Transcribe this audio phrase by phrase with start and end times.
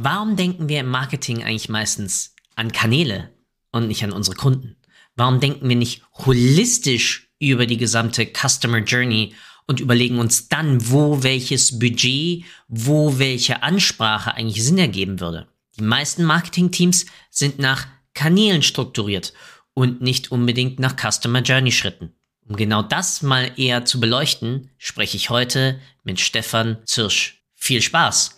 [0.00, 3.32] Warum denken wir im Marketing eigentlich meistens an Kanäle
[3.72, 4.76] und nicht an unsere Kunden?
[5.16, 9.34] Warum denken wir nicht holistisch über die gesamte Customer Journey
[9.66, 15.48] und überlegen uns dann, wo welches Budget, wo welche Ansprache eigentlich Sinn ergeben würde?
[15.76, 19.32] Die meisten Marketing-Teams sind nach Kanälen strukturiert
[19.74, 22.12] und nicht unbedingt nach Customer Journey Schritten.
[22.48, 27.42] Um genau das mal eher zu beleuchten, spreche ich heute mit Stefan Zirsch.
[27.56, 28.37] Viel Spaß!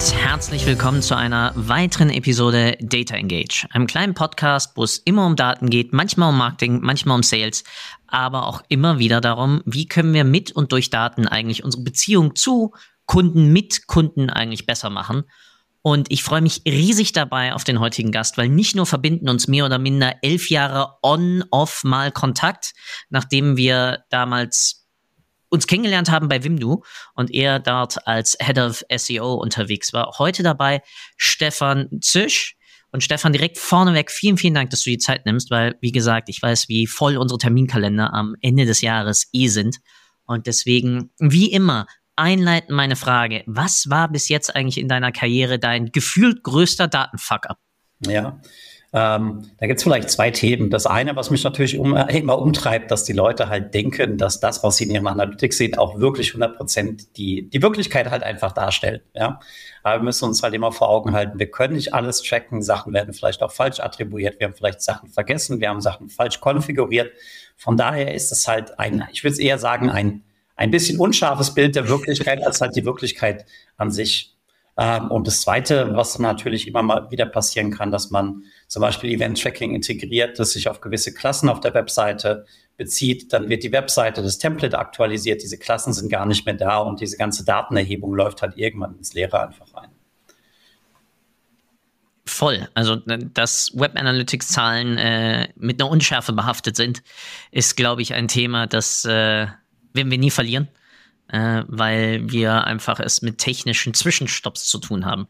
[0.00, 5.26] Und herzlich willkommen zu einer weiteren Episode Data Engage, einem kleinen Podcast, wo es immer
[5.26, 7.64] um Daten geht, manchmal um Marketing, manchmal um Sales,
[8.06, 12.34] aber auch immer wieder darum, wie können wir mit und durch Daten eigentlich unsere Beziehung
[12.34, 12.72] zu
[13.04, 15.24] Kunden mit Kunden eigentlich besser machen.
[15.82, 19.48] Und ich freue mich riesig dabei auf den heutigen Gast, weil nicht nur verbinden uns
[19.48, 22.72] mehr oder minder elf Jahre on-off mal Kontakt,
[23.10, 24.86] nachdem wir damals
[25.50, 26.82] uns kennengelernt haben bei Wimdu
[27.14, 30.14] und er dort als Head of SEO unterwegs war.
[30.18, 30.82] Heute dabei
[31.16, 32.56] Stefan Zisch.
[32.92, 36.28] Und Stefan, direkt vorneweg, vielen, vielen Dank, dass du die Zeit nimmst, weil, wie gesagt,
[36.28, 39.78] ich weiß, wie voll unsere Terminkalender am Ende des Jahres eh sind.
[40.24, 43.44] Und deswegen, wie immer, einleiten meine Frage.
[43.46, 47.58] Was war bis jetzt eigentlich in deiner Karriere dein gefühlt größter Datenfuck-up?
[48.06, 48.40] Ja,
[48.92, 50.68] ähm, da gibt es vielleicht zwei Themen.
[50.68, 54.40] Das eine, was mich natürlich um, äh, immer umtreibt, dass die Leute halt denken, dass
[54.40, 58.24] das, was sie in ihrem Analytics sehen, auch wirklich 100 Prozent die, die Wirklichkeit halt
[58.24, 59.02] einfach darstellt.
[59.14, 59.38] Ja?
[59.84, 62.62] Aber wir müssen uns halt immer vor Augen halten, wir können nicht alles tracken.
[62.62, 64.40] Sachen werden vielleicht auch falsch attribuiert.
[64.40, 65.60] Wir haben vielleicht Sachen vergessen.
[65.60, 67.12] Wir haben Sachen falsch konfiguriert.
[67.56, 70.24] Von daher ist es halt ein, ich würde es eher sagen, ein,
[70.56, 74.36] ein bisschen unscharfes Bild der Wirklichkeit als halt die Wirklichkeit an sich.
[74.80, 79.10] Ähm, und das Zweite, was natürlich immer mal wieder passieren kann, dass man zum Beispiel
[79.10, 82.46] Event-Tracking integriert, das sich auf gewisse Klassen auf der Webseite
[82.78, 83.30] bezieht.
[83.34, 87.02] Dann wird die Webseite, das Template aktualisiert, diese Klassen sind gar nicht mehr da und
[87.02, 89.90] diese ganze Datenerhebung läuft halt irgendwann ins Leere einfach rein.
[92.24, 92.66] Voll.
[92.72, 97.02] Also, dass Web Analytics Zahlen äh, mit einer Unschärfe behaftet sind,
[97.50, 99.46] ist, glaube ich, ein Thema, das äh,
[99.92, 100.68] werden wir nie verlieren
[101.32, 105.26] äh, weil wir einfach es mit technischen Zwischenstopps zu tun haben.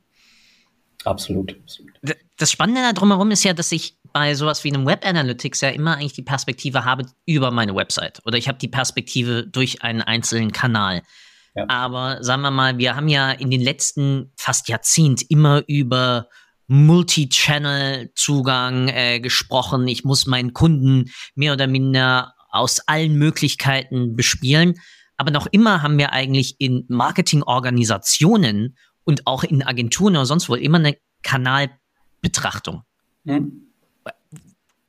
[1.04, 1.92] Absolut, absolut.
[2.36, 5.70] Das Spannende da drumherum ist ja, dass ich bei sowas wie einem Web Analytics ja
[5.70, 10.02] immer eigentlich die Perspektive habe über meine Website oder ich habe die Perspektive durch einen
[10.02, 11.00] einzelnen Kanal.
[11.54, 11.64] Ja.
[11.68, 16.28] Aber sagen wir mal, wir haben ja in den letzten fast Jahrzehnt immer über
[16.68, 19.88] Multi-Channel-Zugang äh, gesprochen.
[19.88, 24.74] Ich muss meinen Kunden mehr oder minder aus allen Möglichkeiten bespielen.
[25.20, 30.54] Aber noch immer haben wir eigentlich in Marketingorganisationen und auch in Agenturen oder sonst wo
[30.54, 32.84] immer eine Kanalbetrachtung.
[33.26, 33.70] Hm.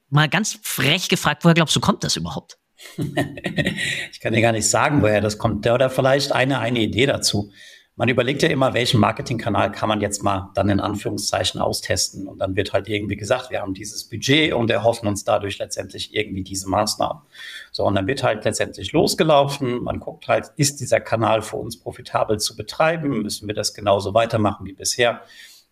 [0.09, 2.57] Mal ganz frech gefragt, woher glaubst du, kommt das überhaupt?
[2.97, 5.67] ich kann dir gar nicht sagen, woher das kommt.
[5.67, 7.51] Oder vielleicht eine, eine Idee dazu
[8.01, 12.27] man überlegt ja immer, welchen Marketingkanal kann man jetzt mal dann in Anführungszeichen austesten.
[12.27, 16.15] Und dann wird halt irgendwie gesagt, wir haben dieses Budget und erhoffen uns dadurch letztendlich
[16.15, 17.21] irgendwie diese Maßnahmen.
[17.71, 19.83] So, und dann wird halt letztendlich losgelaufen.
[19.83, 23.21] Man guckt halt, ist dieser Kanal für uns profitabel zu betreiben?
[23.21, 25.21] Müssen wir das genauso weitermachen wie bisher?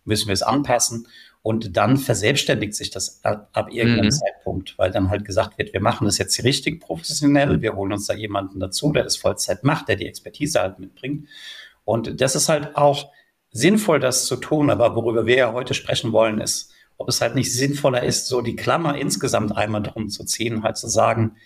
[0.04, 1.06] Müssen wir es anpassen?
[1.42, 4.10] Und dann verselbstständigt sich das ab, ab irgendeinem mhm.
[4.10, 8.06] Zeitpunkt, weil dann halt gesagt wird, wir machen das jetzt richtig professionell, wir holen uns
[8.06, 11.28] da jemanden dazu, der das Vollzeit macht, der die Expertise halt mitbringt.
[11.84, 13.10] Und das ist halt auch
[13.52, 14.70] sinnvoll, das zu tun.
[14.70, 18.42] Aber worüber wir ja heute sprechen wollen, ist, ob es halt nicht sinnvoller ist, so
[18.42, 21.36] die Klammer insgesamt einmal drum zu ziehen, halt zu sagen,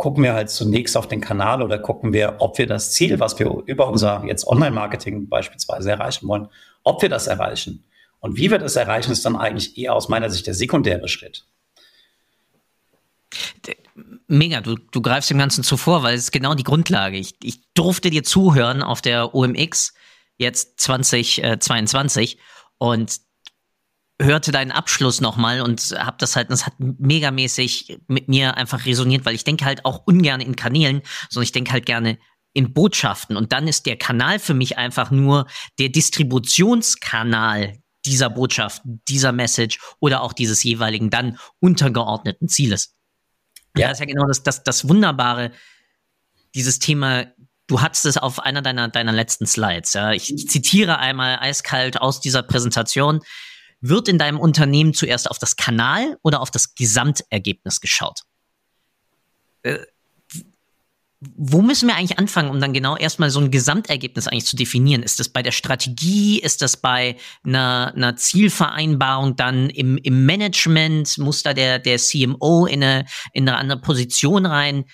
[0.00, 3.38] gucken wir halt zunächst auf den Kanal oder gucken wir, ob wir das Ziel, was
[3.38, 6.48] wir über unser jetzt Online-Marketing beispielsweise erreichen wollen,
[6.84, 7.84] ob wir das erreichen.
[8.18, 11.44] Und wie wir das erreichen, ist dann eigentlich eher aus meiner Sicht der sekundäre Schritt.
[14.26, 17.18] Mega, du, du greifst dem Ganzen zuvor, weil es ist genau die Grundlage.
[17.18, 19.92] Ich, ich durfte dir zuhören auf der OMX
[20.38, 22.38] jetzt 2022
[22.78, 23.20] und
[24.20, 29.24] hörte deinen Abschluss nochmal und hab das halt, das hat megamäßig mit mir einfach resoniert,
[29.24, 32.18] weil ich denke halt auch ungern in Kanälen, sondern ich denke halt gerne
[32.52, 33.36] in Botschaften.
[33.36, 35.46] Und dann ist der Kanal für mich einfach nur
[35.78, 42.94] der Distributionskanal dieser Botschaft, dieser Message oder auch dieses jeweiligen dann untergeordneten Zieles.
[43.76, 45.52] Ja, das ist ja genau das, das, das Wunderbare,
[46.54, 47.26] dieses Thema.
[47.66, 49.92] Du hattest es auf einer deiner, deiner letzten Slides.
[49.92, 50.12] Ja.
[50.12, 53.20] Ich zitiere einmal eiskalt aus dieser Präsentation.
[53.80, 58.22] Wird in deinem Unternehmen zuerst auf das Kanal oder auf das Gesamtergebnis geschaut?
[59.62, 59.78] Äh,
[61.20, 65.02] wo müssen wir eigentlich anfangen, um dann genau erstmal so ein Gesamtergebnis eigentlich zu definieren?
[65.02, 66.38] Ist das bei der Strategie?
[66.38, 71.18] Ist das bei einer, einer Zielvereinbarung dann im, im Management?
[71.18, 73.04] Muss da der, der CMO in eine,
[73.34, 74.86] in eine andere Position rein?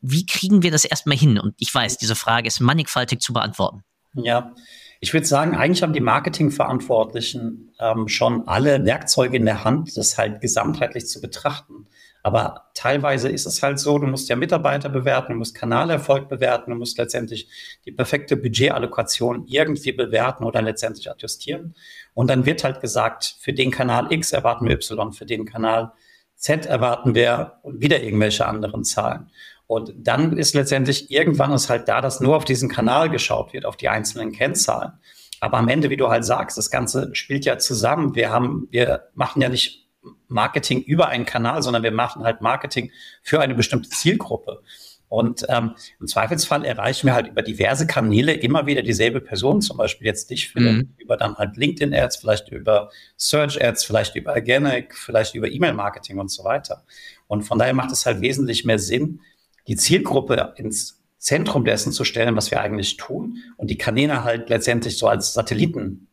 [0.00, 1.38] Wie kriegen wir das erstmal hin?
[1.38, 3.84] Und ich weiß, diese Frage ist mannigfaltig zu beantworten.
[4.14, 4.52] Ja,
[5.00, 10.18] ich würde sagen, eigentlich haben die Marketingverantwortlichen ähm, schon alle Werkzeuge in der Hand, das
[10.18, 11.86] halt gesamtheitlich zu betrachten.
[12.24, 16.72] Aber teilweise ist es halt so, du musst ja Mitarbeiter bewerten, du musst Kanalerfolg bewerten,
[16.72, 17.48] du musst letztendlich
[17.86, 21.74] die perfekte Budgetallokation irgendwie bewerten oder letztendlich adjustieren.
[22.14, 25.92] Und dann wird halt gesagt, für den Kanal X erwarten wir Y, für den Kanal
[26.34, 29.30] Z erwarten wir wieder irgendwelche anderen Zahlen.
[29.68, 33.66] Und dann ist letztendlich irgendwann ist halt da, dass nur auf diesen Kanal geschaut wird,
[33.66, 34.92] auf die einzelnen Kennzahlen.
[35.40, 38.14] Aber am Ende, wie du halt sagst, das Ganze spielt ja zusammen.
[38.14, 39.86] Wir haben, wir machen ja nicht
[40.26, 42.90] Marketing über einen Kanal, sondern wir machen halt Marketing
[43.22, 44.62] für eine bestimmte Zielgruppe.
[45.08, 49.76] Und ähm, im Zweifelsfall erreichen wir halt über diverse Kanäle immer wieder dieselbe Person, zum
[49.76, 50.94] Beispiel jetzt dich, Philipp, mhm.
[50.96, 56.44] über dann halt LinkedIn-Ads, vielleicht über Search-Ads, vielleicht über Organic, vielleicht über E-Mail-Marketing und so
[56.44, 56.84] weiter.
[57.26, 59.20] Und von daher macht es halt wesentlich mehr Sinn,
[59.68, 64.48] die Zielgruppe ins Zentrum dessen zu stellen, was wir eigentlich tun und die Kanäle halt
[64.48, 66.08] letztendlich so als Satelliten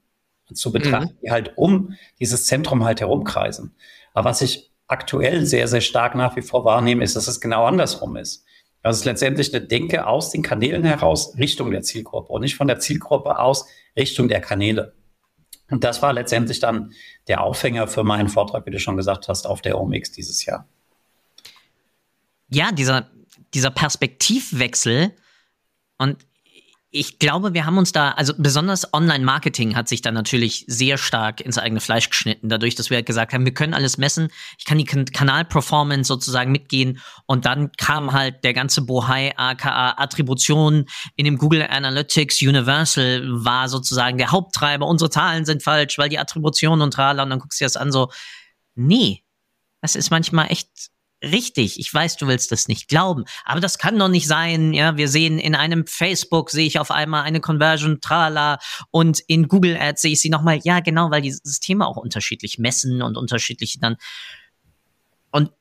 [0.54, 1.20] zu betrachten, mhm.
[1.24, 3.76] die halt um dieses Zentrum halt herumkreisen.
[4.14, 7.66] Aber was ich aktuell sehr, sehr stark nach wie vor wahrnehme, ist, dass es genau
[7.66, 8.46] andersrum ist.
[8.84, 12.68] Das ist letztendlich eine Denke aus den Kanälen heraus Richtung der Zielgruppe und nicht von
[12.68, 13.66] der Zielgruppe aus
[13.98, 14.94] Richtung der Kanäle.
[15.72, 16.94] Und das war letztendlich dann
[17.28, 20.68] der Aufhänger für meinen Vortrag, wie du schon gesagt hast, auf der OMX dieses Jahr.
[22.50, 23.10] Ja, dieser,
[23.54, 25.16] dieser Perspektivwechsel.
[25.98, 26.26] Und
[26.96, 31.42] ich glaube, wir haben uns da, also besonders Online-Marketing hat sich da natürlich sehr stark
[31.42, 34.64] ins eigene Fleisch geschnitten, dadurch, dass wir halt gesagt haben, wir können alles messen, ich
[34.64, 37.02] kann die kan Kanal-Performance sozusagen mitgehen.
[37.26, 40.86] Und dann kam halt der ganze Bohai, aka Attribution
[41.18, 46.20] in dem Google Analytics Universal war sozusagen der Haupttreiber, unsere Zahlen sind falsch, weil die
[46.20, 48.10] Attribution und trala und dann guckst du dir das an so,
[48.76, 49.26] nee,
[49.82, 50.70] das ist manchmal echt
[51.26, 51.80] richtig.
[51.80, 54.74] Ich weiß, du willst das nicht glauben, aber das kann doch nicht sein.
[54.74, 58.60] Ja, wir sehen in einem Facebook sehe ich auf einmal eine Conversion trala
[58.92, 60.60] und in Google Ads sehe ich sie nochmal.
[60.64, 63.98] Ja, genau, weil die Systeme auch unterschiedlich messen und unterschiedlich dann.
[65.32, 65.52] Und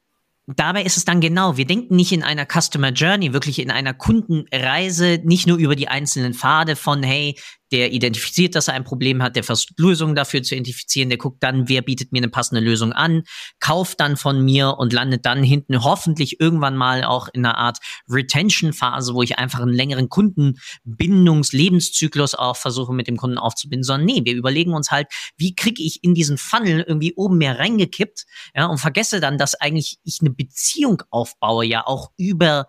[0.47, 3.95] dabei ist es dann genau, wir denken nicht in einer Customer Journey, wirklich in einer
[3.95, 7.39] Kundenreise, nicht nur über die einzelnen Pfade von, hey,
[7.73, 11.43] der identifiziert, dass er ein Problem hat, der versucht Lösungen dafür zu identifizieren, der guckt
[11.43, 13.23] dann, wer bietet mir eine passende Lösung an,
[13.61, 17.79] kauft dann von mir und landet dann hinten hoffentlich irgendwann mal auch in einer Art
[18.09, 24.21] Retention-Phase, wo ich einfach einen längeren Kundenbindungs-Lebenszyklus auch versuche mit dem Kunden aufzubinden, sondern nee,
[24.25, 25.07] wir überlegen uns halt,
[25.37, 28.25] wie kriege ich in diesen Funnel irgendwie oben mehr reingekippt,
[28.55, 32.67] ja, und vergesse dann, dass eigentlich ich eine Beziehung aufbaue, ja auch über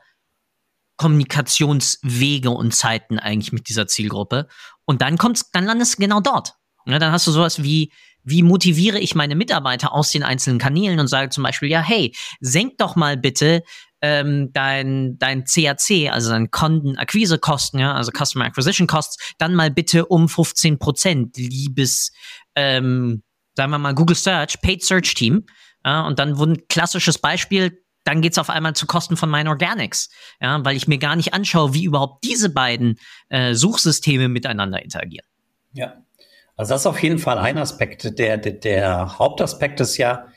[0.98, 4.48] Kommunikationswege und Zeiten eigentlich mit dieser Zielgruppe.
[4.86, 6.54] Und dann kommt's, dann landest du genau dort.
[6.86, 7.92] Ja, dann hast du sowas wie,
[8.24, 12.16] wie motiviere ich meine Mitarbeiter aus den einzelnen Kanälen und sage zum Beispiel, ja, hey,
[12.40, 13.64] senk doch mal bitte
[14.02, 20.06] ähm, dein, dein CAC, also dein Kontenakquisekosten, ja, also Customer Acquisition Costs, dann mal bitte
[20.06, 22.12] um 15 Prozent, liebes,
[22.56, 23.24] ähm,
[23.56, 25.46] sagen wir mal, Google Search, Paid Search Team.
[25.84, 30.10] Ja, und dann wurden klassisches Beispiel, dann geht's auf einmal zu Kosten von meinen Organics,
[30.40, 32.98] ja, weil ich mir gar nicht anschaue, wie überhaupt diese beiden
[33.30, 35.28] äh, Suchsysteme miteinander interagieren.
[35.74, 35.96] Ja,
[36.56, 38.18] also das ist auf jeden Fall ein Aspekt.
[38.18, 40.28] Der, der, der Hauptaspekt ist ja,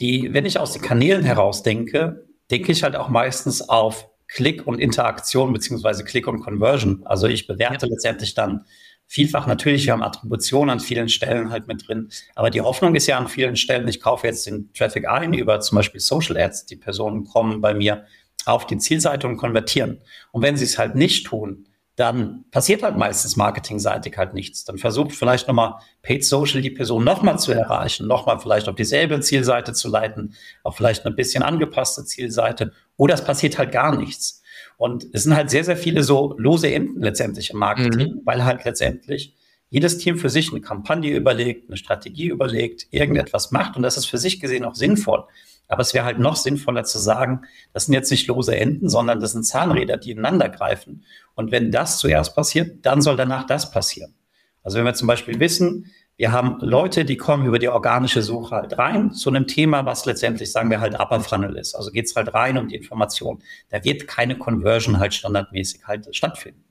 [0.00, 4.66] die, wenn ich aus den Kanälen heraus denke, denke ich halt auch meistens auf Klick
[4.66, 7.02] und Interaktion beziehungsweise Klick und Conversion.
[7.04, 7.92] Also ich bewerte ja.
[7.92, 8.64] letztendlich dann
[9.12, 12.08] vielfach natürlich, wir haben Attribution an vielen Stellen halt mit drin.
[12.34, 15.60] Aber die Hoffnung ist ja an vielen Stellen, ich kaufe jetzt den Traffic ein über
[15.60, 16.64] zum Beispiel Social Ads.
[16.64, 18.06] Die Personen kommen bei mir
[18.46, 19.98] auf die Zielseite und konvertieren.
[20.30, 24.64] Und wenn sie es halt nicht tun, dann passiert halt meistens marketingseitig halt nichts.
[24.64, 29.20] Dann versucht vielleicht nochmal Paid Social die Person nochmal zu erreichen, nochmal vielleicht auf dieselbe
[29.20, 32.72] Zielseite zu leiten, auf vielleicht eine bisschen angepasste Zielseite.
[32.96, 34.41] Oder es passiert halt gar nichts.
[34.76, 38.20] Und es sind halt sehr, sehr viele so lose Enden letztendlich im Marketing, mhm.
[38.24, 39.34] weil halt letztendlich
[39.70, 44.04] jedes Team für sich eine Kampagne überlegt, eine Strategie überlegt, irgendetwas macht und das ist
[44.04, 45.24] für sich gesehen auch sinnvoll.
[45.66, 49.20] Aber es wäre halt noch sinnvoller zu sagen, das sind jetzt nicht lose Enden, sondern
[49.20, 51.04] das sind Zahnräder, die ineinander greifen.
[51.34, 54.14] Und wenn das zuerst passiert, dann soll danach das passieren.
[54.62, 55.90] Also wenn wir zum Beispiel wissen,
[56.22, 60.06] wir haben Leute, die kommen über die organische Suche halt rein zu einem Thema, was
[60.06, 61.74] letztendlich, sagen wir halt, Upper Funnel ist.
[61.74, 63.42] Also geht's halt rein um die Information.
[63.70, 66.62] Da wird keine Conversion halt standardmäßig halt stattfinden.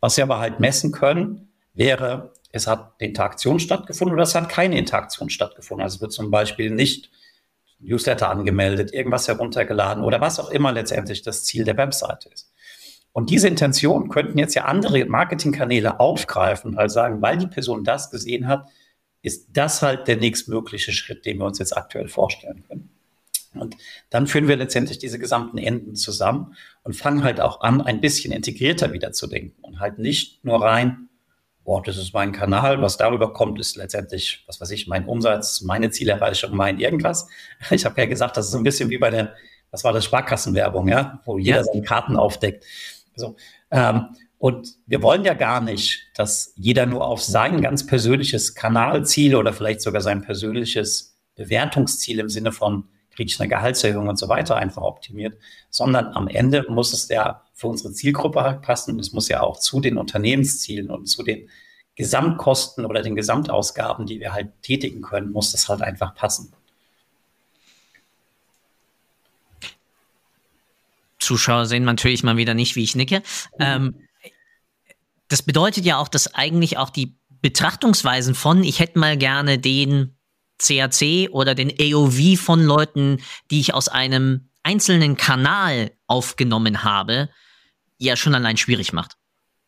[0.00, 4.48] Was wir aber halt messen können, wäre es hat eine Interaktion stattgefunden oder es hat
[4.48, 5.84] keine Interaktion stattgefunden.
[5.84, 7.08] Also es wird zum Beispiel nicht
[7.78, 12.52] Newsletter angemeldet, irgendwas heruntergeladen oder was auch immer letztendlich das Ziel der Webseite ist.
[13.12, 18.10] Und diese Intention könnten jetzt ja andere Marketingkanäle aufgreifen, also sagen, weil die Person das
[18.10, 18.68] gesehen hat,
[19.22, 22.90] ist das halt der nächstmögliche Schritt, den wir uns jetzt aktuell vorstellen können.
[23.54, 23.76] Und
[24.10, 28.32] dann führen wir letztendlich diese gesamten Enden zusammen und fangen halt auch an, ein bisschen
[28.32, 31.08] integrierter wieder zu denken und halt nicht nur rein,
[31.64, 35.60] boah, das ist mein Kanal, was darüber kommt, ist letztendlich, was weiß ich, mein Umsatz,
[35.60, 37.28] meine Zielerreichung, mein irgendwas.
[37.70, 39.34] Ich habe ja gesagt, das ist so ein bisschen wie bei der,
[39.70, 41.64] was war das, Sparkassenwerbung, ja, wo jeder ja.
[41.64, 42.64] seine Karten aufdeckt.
[43.16, 43.36] So,
[43.70, 49.34] ähm, und wir wollen ja gar nicht, dass jeder nur auf sein ganz persönliches Kanalziel
[49.34, 54.28] oder vielleicht sogar sein persönliches Bewertungsziel im Sinne von kriege ich eine Gehaltserhöhung und so
[54.28, 55.36] weiter einfach optimiert,
[55.70, 59.40] sondern am Ende muss es ja für unsere Zielgruppe halt passen und es muss ja
[59.40, 61.50] auch zu den Unternehmenszielen und zu den
[61.96, 66.52] Gesamtkosten oder den Gesamtausgaben, die wir halt tätigen können, muss das halt einfach passen.
[71.18, 73.24] Zuschauer sehen natürlich mal wieder nicht, wie ich nicke.
[73.58, 73.96] Ähm,
[75.28, 80.16] das bedeutet ja auch, dass eigentlich auch die Betrachtungsweisen von, ich hätte mal gerne den
[80.58, 87.30] CAC oder den AOV von Leuten, die ich aus einem einzelnen Kanal aufgenommen habe,
[87.98, 89.16] ja schon allein schwierig macht.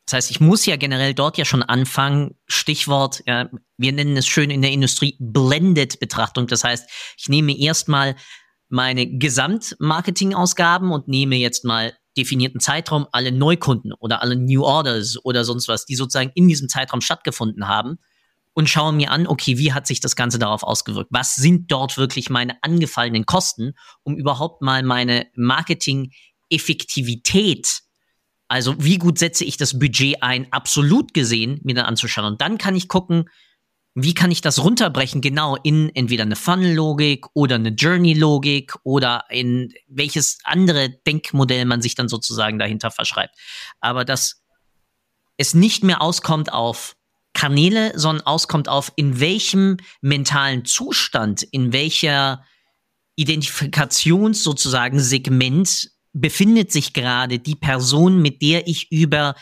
[0.06, 4.26] Das heißt, ich muss ja generell dort ja schon anfangen, Stichwort, ja, wir nennen es
[4.26, 6.48] schön in der Industrie Blended-Betrachtung.
[6.48, 8.16] Das heißt, ich nehme erstmal
[8.68, 15.44] meine Gesamtmarketing-Ausgaben und nehme jetzt mal definierten Zeitraum alle Neukunden oder alle New Orders oder
[15.44, 17.96] sonst was, die sozusagen in diesem Zeitraum stattgefunden haben
[18.52, 21.10] und schaue mir an, okay, wie hat sich das Ganze darauf ausgewirkt?
[21.12, 27.80] Was sind dort wirklich meine angefallenen Kosten, um überhaupt mal meine Marketing-Effektivität,
[28.48, 32.26] also wie gut setze ich das Budget ein, absolut gesehen, mir dann anzuschauen.
[32.26, 33.28] Und dann kann ich gucken,
[33.94, 39.72] wie kann ich das runterbrechen, genau in entweder eine Funnel-Logik oder eine Journey-Logik oder in
[39.88, 43.34] welches andere Denkmodell man sich dann sozusagen dahinter verschreibt.
[43.80, 44.42] Aber dass
[45.36, 46.96] es nicht mehr auskommt auf
[47.32, 52.44] Kanäle, sondern auskommt auf, in welchem mentalen Zustand, in welcher
[53.16, 59.34] Identifikations sozusagen Segment befindet sich gerade die Person, mit der ich über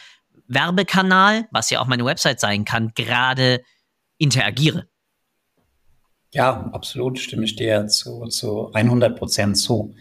[0.47, 3.63] Werbekanal, was ja auch meine Website sein kann, gerade
[4.19, 4.89] interagiere.
[6.33, 9.95] Ja, absolut stimme ich dir zu, zu 100 Prozent zu.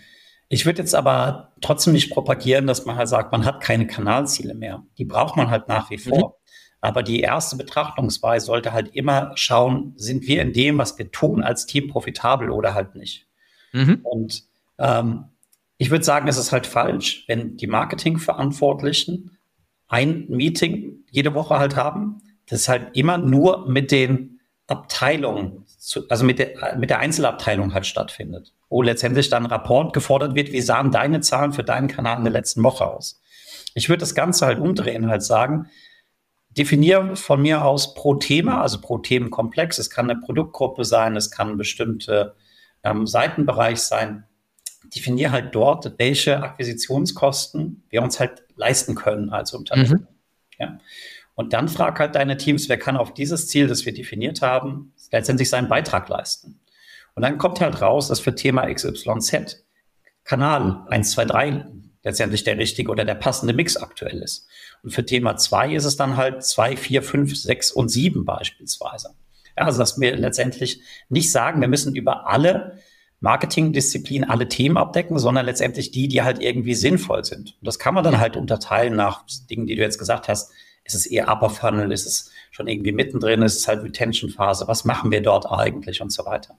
[0.50, 4.54] Ich würde jetzt aber trotzdem nicht propagieren, dass man halt sagt, man hat keine Kanalziele
[4.54, 4.84] mehr.
[4.98, 6.30] Die braucht man halt nach wie vor.
[6.30, 6.34] Mhm.
[6.80, 11.44] Aber die erste Betrachtungsweise sollte halt immer schauen, sind wir in dem, was wir tun,
[11.44, 13.28] als Team profitabel oder halt nicht.
[13.74, 14.00] Mhm.
[14.04, 14.44] Und
[14.78, 15.26] ähm,
[15.78, 19.38] ich würde sagen, es ist halt falsch, wenn die Marketingverantwortlichen
[19.88, 26.26] ein Meeting jede Woche halt haben, das halt immer nur mit den Abteilungen, zu, also
[26.26, 28.54] mit der, mit der Einzelabteilung halt stattfindet.
[28.70, 32.24] Wo letztendlich dann ein Rapport gefordert wird, wie sahen deine Zahlen für deinen Kanal in
[32.24, 33.22] der letzten Woche aus.
[33.74, 35.70] Ich würde das Ganze halt umdrehen, halt sagen,
[36.50, 39.78] definiere von mir aus pro Thema, also pro Themenkomplex.
[39.78, 42.36] Es kann eine Produktgruppe sein, es kann ein bestimmter
[42.84, 44.26] ähm, Seitenbereich sein.
[44.96, 50.02] Definiere halt dort, welche Akquisitionskosten wir uns halt leisten können als Unternehmen.
[50.02, 50.08] Mhm.
[50.60, 50.80] Ja.
[51.38, 54.92] Und dann frag halt deine Teams, wer kann auf dieses Ziel, das wir definiert haben,
[55.12, 56.60] letztendlich seinen Beitrag leisten.
[57.14, 59.64] Und dann kommt halt raus, dass für Thema XYZ
[60.24, 61.66] Kanal 1, 2, 3
[62.04, 64.48] letztendlich der richtige oder der passende Mix aktuell ist.
[64.82, 69.14] Und für Thema 2 ist es dann halt 2, 4, 5, 6 und 7 beispielsweise.
[69.56, 72.80] Ja, also dass wir letztendlich nicht sagen, wir müssen über alle
[73.20, 77.58] Marketingdisziplinen alle Themen abdecken, sondern letztendlich die, die halt irgendwie sinnvoll sind.
[77.60, 80.52] Und das kann man dann halt unterteilen nach Dingen, die du jetzt gesagt hast,
[80.88, 81.92] ist es eher Upper Funnel?
[81.92, 83.42] Ist es schon irgendwie mittendrin?
[83.42, 84.68] Ist es halt Retention-Phase?
[84.68, 86.58] Was machen wir dort eigentlich und so weiter?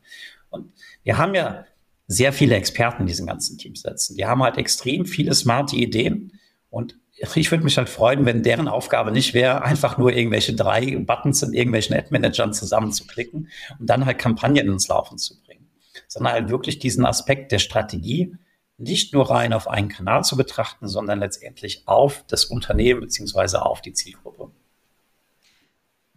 [0.50, 1.64] Und wir haben ja
[2.06, 4.16] sehr viele Experten in diesen ganzen Teams sitzen.
[4.16, 6.32] Die haben halt extrem viele smarte Ideen
[6.70, 6.96] und
[7.34, 11.42] ich würde mich halt freuen, wenn deren Aufgabe nicht wäre, einfach nur irgendwelche drei Buttons
[11.42, 15.68] in irgendwelchen Ad-Managern zusammenzuklicken und dann halt Kampagnen ins Laufen zu bringen,
[16.06, 18.36] sondern halt wirklich diesen Aspekt der Strategie
[18.78, 23.82] nicht nur rein auf einen Kanal zu betrachten, sondern letztendlich auf das Unternehmen beziehungsweise auf
[23.82, 24.50] die Zielgruppe.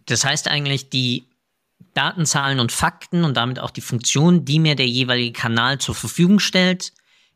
[0.06, 1.28] Das heißt eigentlich, die
[1.94, 6.38] Datenzahlen und Fakten und damit auch die Funktion, die mir der jeweilige Kanal zur Verfügung
[6.38, 6.92] stellt,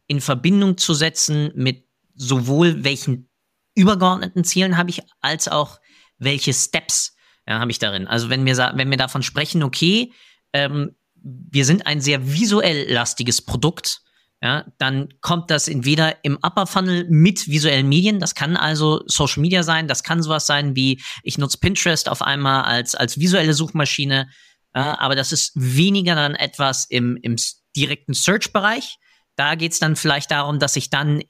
[0.06, 3.28] in Verbindung zu setzen mit sowohl welchen
[3.75, 5.80] übergeordneten Zielen habe ich, als auch
[6.18, 7.16] welche Steps
[7.47, 8.06] ja, habe ich darin.
[8.06, 10.12] Also wenn wir, wenn wir davon sprechen, okay,
[10.52, 14.02] ähm, wir sind ein sehr visuell lastiges Produkt,
[14.42, 19.40] ja, dann kommt das entweder im Upper Funnel mit visuellen Medien, das kann also Social
[19.40, 23.54] Media sein, das kann sowas sein wie, ich nutze Pinterest auf einmal als, als visuelle
[23.54, 24.28] Suchmaschine,
[24.74, 27.36] ja, aber das ist weniger dann etwas im, im
[27.74, 28.98] direkten Search-Bereich.
[29.36, 31.22] Da geht's dann vielleicht darum, dass ich dann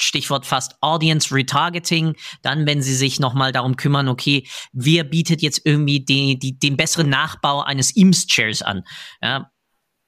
[0.00, 5.60] Stichwort fast Audience Retargeting, dann wenn sie sich nochmal darum kümmern, okay, wer bietet jetzt
[5.64, 8.84] irgendwie die, die, den besseren Nachbau eines Eames-Chairs an.
[9.20, 9.50] Ja,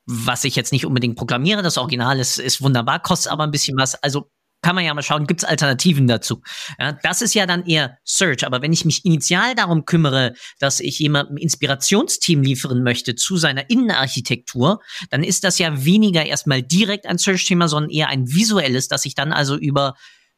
[0.06, 1.62] was ich jetzt nicht unbedingt programmiere.
[1.62, 3.94] Das Original ist, ist wunderbar, kostet aber ein bisschen was.
[4.02, 4.30] Also
[4.62, 6.40] kann man ja mal schauen, gibt es Alternativen dazu.
[6.78, 8.46] Ja, das ist ja dann eher Search.
[8.46, 13.68] Aber wenn ich mich initial darum kümmere, dass ich jemandem Inspirationsteam liefern möchte zu seiner
[13.68, 14.80] Innenarchitektur,
[15.10, 19.16] dann ist das ja weniger erstmal direkt ein Search-Thema, sondern eher ein visuelles, dass ich
[19.16, 19.94] dann also über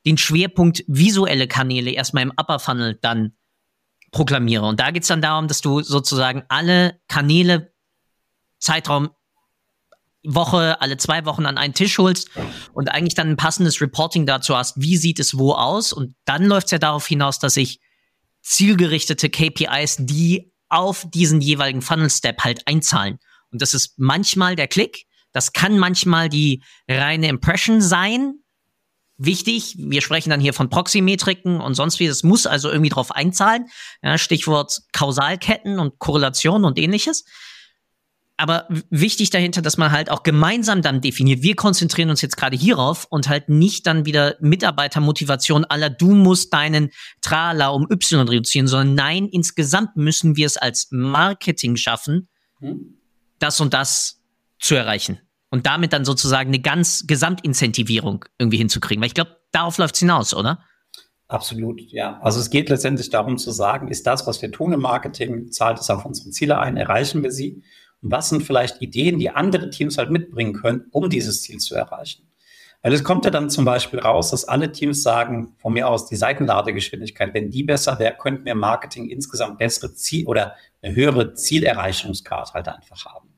[0.06, 3.36] den Schwerpunkt visuelle Kanäle erstmal im Upper Funnel dann
[4.10, 4.64] proklamiere.
[4.64, 7.74] Und da geht es dann darum, dass du sozusagen alle Kanäle
[8.58, 9.10] Zeitraum
[10.24, 12.30] Woche, alle zwei Wochen an einen Tisch holst
[12.72, 15.92] und eigentlich dann ein passendes Reporting dazu hast, wie sieht es wo aus.
[15.92, 17.80] Und dann läuft es ja darauf hinaus, dass ich
[18.42, 23.18] zielgerichtete KPIs, die auf diesen jeweiligen Funnel-Step halt einzahlen.
[23.50, 28.36] Und das ist manchmal der Klick, das kann manchmal die reine Impression sein.
[29.16, 32.06] Wichtig, wir sprechen dann hier von Proxymetriken und sonst wie.
[32.08, 33.66] Das muss also irgendwie drauf einzahlen.
[34.02, 37.24] Ja, Stichwort Kausalketten und Korrelation und ähnliches
[38.36, 42.56] aber wichtig dahinter, dass man halt auch gemeinsam dann definiert, wir konzentrieren uns jetzt gerade
[42.56, 46.90] hierauf und halt nicht dann wieder Mitarbeitermotivation aller du musst deinen
[47.22, 52.98] Trala um Y reduzieren, sondern nein, insgesamt müssen wir es als Marketing schaffen, hm.
[53.38, 54.20] das und das
[54.58, 55.20] zu erreichen.
[55.50, 59.00] Und damit dann sozusagen eine ganz Gesamtincentivierung irgendwie hinzukriegen.
[59.00, 60.64] Weil ich glaube, darauf läuft es hinaus, oder?
[61.28, 62.18] Absolut, ja.
[62.22, 65.78] Also es geht letztendlich darum zu sagen, ist das, was wir tun im Marketing, zahlt
[65.78, 67.62] es auf unsere Ziele ein, erreichen wir sie?
[68.12, 72.28] Was sind vielleicht Ideen, die andere Teams halt mitbringen können, um dieses Ziel zu erreichen.
[72.82, 76.06] Weil es kommt ja dann zum Beispiel raus, dass alle Teams sagen, von mir aus
[76.06, 81.32] die Seitenladegeschwindigkeit, wenn die besser wäre, könnten wir Marketing insgesamt bessere Ziel oder eine höhere
[81.32, 83.30] Zielerreichungsgrad halt einfach haben.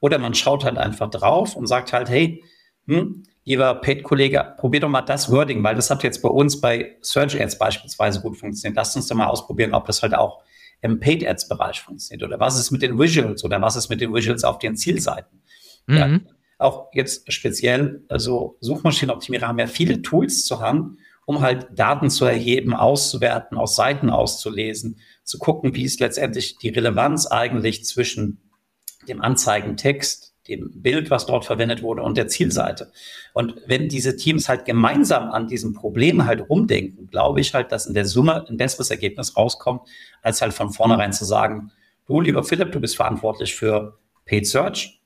[0.00, 2.42] Oder man schaut halt einfach drauf und sagt halt, hey,
[2.86, 6.96] hm, lieber Paid-Kollege, probier doch mal das Wording, weil das hat jetzt bei uns bei
[7.02, 8.76] Search Ads beispielsweise gut funktioniert.
[8.76, 10.42] Lasst uns doch mal ausprobieren, ob das halt auch
[10.80, 14.00] im Paid Ads Bereich funktioniert oder was ist mit den Visuals oder was ist mit
[14.00, 15.42] den Visuals auf den Zielseiten.
[15.86, 15.96] Mhm.
[15.96, 16.20] Ja,
[16.58, 22.24] auch jetzt speziell, also Suchmaschinenoptimierer haben ja viele Tools zur Hand, um halt Daten zu
[22.24, 28.40] erheben, auszuwerten, aus Seiten auszulesen, zu gucken, wie ist letztendlich die Relevanz eigentlich zwischen
[29.08, 32.92] dem Anzeigentext, dem Bild, was dort verwendet wurde und der Zielseite.
[33.32, 37.86] Und wenn diese Teams halt gemeinsam an diesem Problem halt rumdenken, glaube ich halt, dass
[37.86, 39.82] in der Summe ein besseres Ergebnis rauskommt,
[40.22, 41.70] als halt von vornherein zu sagen,
[42.06, 45.00] du, lieber Philipp, du bist verantwortlich für Paid Search,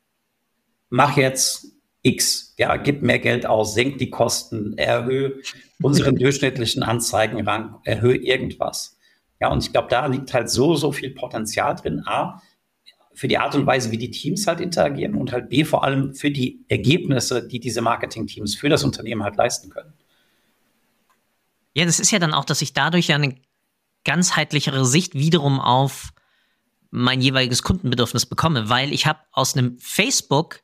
[0.88, 1.66] mach jetzt
[2.03, 5.40] X, ja, gib mehr Geld aus, senk die Kosten, erhöhe
[5.83, 8.98] unseren durchschnittlichen Anzeigenrang, erhöhe irgendwas.
[9.40, 12.03] Ja, und ich glaube, da liegt halt so, so viel Potenzial drin.
[12.07, 12.42] A,
[13.12, 16.14] für die Art und Weise, wie die Teams halt interagieren und halt B vor allem
[16.14, 19.92] für die Ergebnisse, die diese Marketing-Teams für das Unternehmen halt leisten können.
[21.75, 23.37] Ja, das ist ja dann auch, dass ich dadurch ja eine
[24.05, 26.11] ganzheitlichere Sicht wiederum auf
[26.90, 30.61] mein jeweiliges Kundenbedürfnis bekomme, weil ich habe aus einem Facebook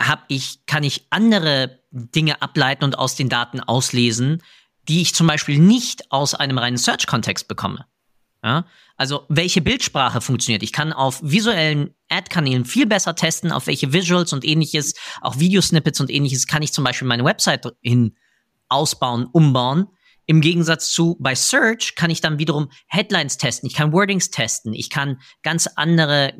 [0.00, 4.42] habe ich kann ich andere Dinge ableiten und aus den Daten auslesen,
[4.88, 7.86] die ich zum Beispiel nicht aus einem reinen Search-Kontext bekomme.
[8.48, 8.64] Ja?
[8.96, 10.62] Also welche Bildsprache funktioniert.
[10.62, 16.00] Ich kann auf visuellen Ad-Kanälen viel besser testen, auf welche Visuals und ähnliches, auch Videosnippets
[16.00, 18.16] und ähnliches kann ich zum Beispiel meine Website hin
[18.70, 19.86] ausbauen, umbauen.
[20.24, 24.72] Im Gegensatz zu bei Search kann ich dann wiederum Headlines testen, ich kann Wordings testen,
[24.72, 26.32] ich kann ganz andere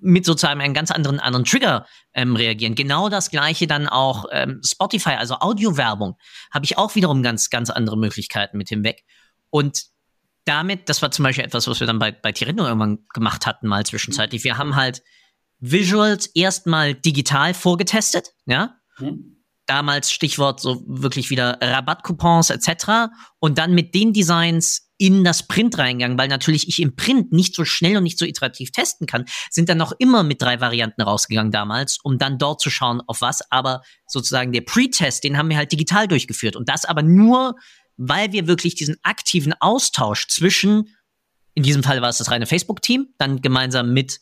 [0.00, 2.74] mit sozusagen einem ganz anderen anderen Trigger ähm, reagieren.
[2.74, 6.16] Genau das gleiche dann auch ähm, Spotify, also Audiowerbung,
[6.52, 9.02] habe ich auch wiederum ganz ganz andere Möglichkeiten mit hinweg.
[9.48, 9.93] Und
[10.44, 13.66] damit, das war zum Beispiel etwas, was wir dann bei, bei Tirino irgendwann gemacht hatten,
[13.66, 14.44] mal zwischenzeitlich.
[14.44, 15.02] Wir haben halt
[15.58, 18.76] Visuals erstmal digital vorgetestet, ja.
[18.98, 19.30] Mhm.
[19.66, 23.10] Damals Stichwort so wirklich wieder Rabattcoupons etc.
[23.38, 27.54] Und dann mit den Designs in das Print reingegangen, weil natürlich ich im Print nicht
[27.54, 31.00] so schnell und nicht so iterativ testen kann, sind dann noch immer mit drei Varianten
[31.00, 33.50] rausgegangen damals, um dann dort zu schauen, auf was.
[33.50, 36.56] Aber sozusagen der Pre-Test, den haben wir halt digital durchgeführt.
[36.56, 37.56] Und das aber nur
[37.96, 40.88] weil wir wirklich diesen aktiven Austausch zwischen,
[41.54, 44.20] in diesem Fall war es das reine Facebook-Team, dann gemeinsam mit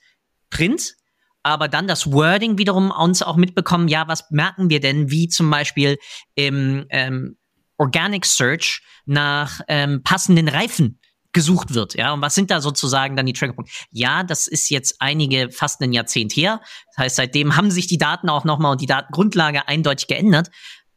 [0.51, 0.95] Print,
[1.43, 5.51] aber dann das Wording wiederum uns auch mitbekommen, ja, was merken wir denn, wie zum
[5.51, 5.99] Beispiel
[6.35, 7.37] im ähm,
[7.79, 11.01] Organic Search nach ähm, passenden Reifen
[11.33, 12.13] gesucht wird, ja.
[12.13, 13.73] Und was sind da sozusagen dann die Triggerpunkte?
[13.91, 16.61] Ja, das ist jetzt einige, fast ein Jahrzehnt her.
[16.89, 20.51] Das heißt, seitdem haben sich die Daten auch nochmal und die Datengrundlage eindeutig geändert.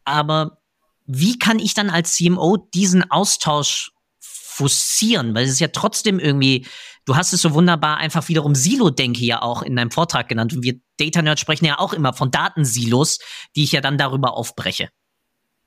[0.04, 0.62] Aber
[1.06, 5.36] wie kann ich dann als CMO diesen Austausch forcieren?
[5.36, 6.66] Weil es ist ja trotzdem irgendwie,
[7.06, 10.54] du hast es so wunderbar einfach wiederum Silo-Denke ja auch in deinem Vortrag genannt.
[10.54, 13.20] Und wir Data Nerds sprechen ja auch immer von Datensilos,
[13.56, 14.90] die ich ja dann darüber aufbreche.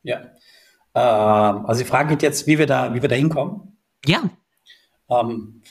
[0.02, 0.20] Ja.
[0.94, 3.76] Ähm, also die Frage geht jetzt, wie wir da, wie wir da hinkommen.
[4.06, 4.30] Ja.
[5.10, 5.62] Ähm,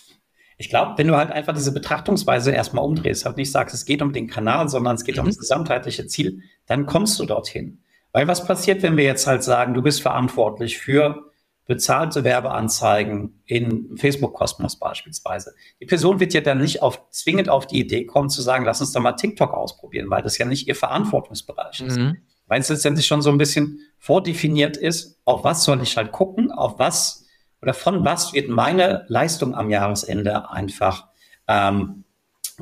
[0.58, 4.02] ich glaube, wenn du halt einfach diese Betrachtungsweise erstmal umdrehst, halt nicht sagst, es geht
[4.02, 5.22] um den Kanal, sondern es geht mhm.
[5.22, 7.84] um das gesamtheitliche Ziel, dann kommst du dorthin.
[8.18, 11.30] Weil was passiert, wenn wir jetzt halt sagen, du bist verantwortlich für
[11.68, 15.54] bezahlte Werbeanzeigen in Facebook-Kosmos beispielsweise.
[15.80, 18.82] Die Person wird ja dann nicht auf, zwingend auf die Idee kommen zu sagen, lass
[18.82, 22.00] uns doch mal TikTok ausprobieren, weil das ja nicht ihr Verantwortungsbereich ist.
[22.00, 22.18] Mhm.
[22.48, 26.52] Weil es letztendlich schon so ein bisschen vordefiniert ist, auf was soll ich halt gucken,
[26.52, 27.28] auf was
[27.62, 31.06] oder von was wird meine Leistung am Jahresende einfach
[31.48, 32.04] ähm,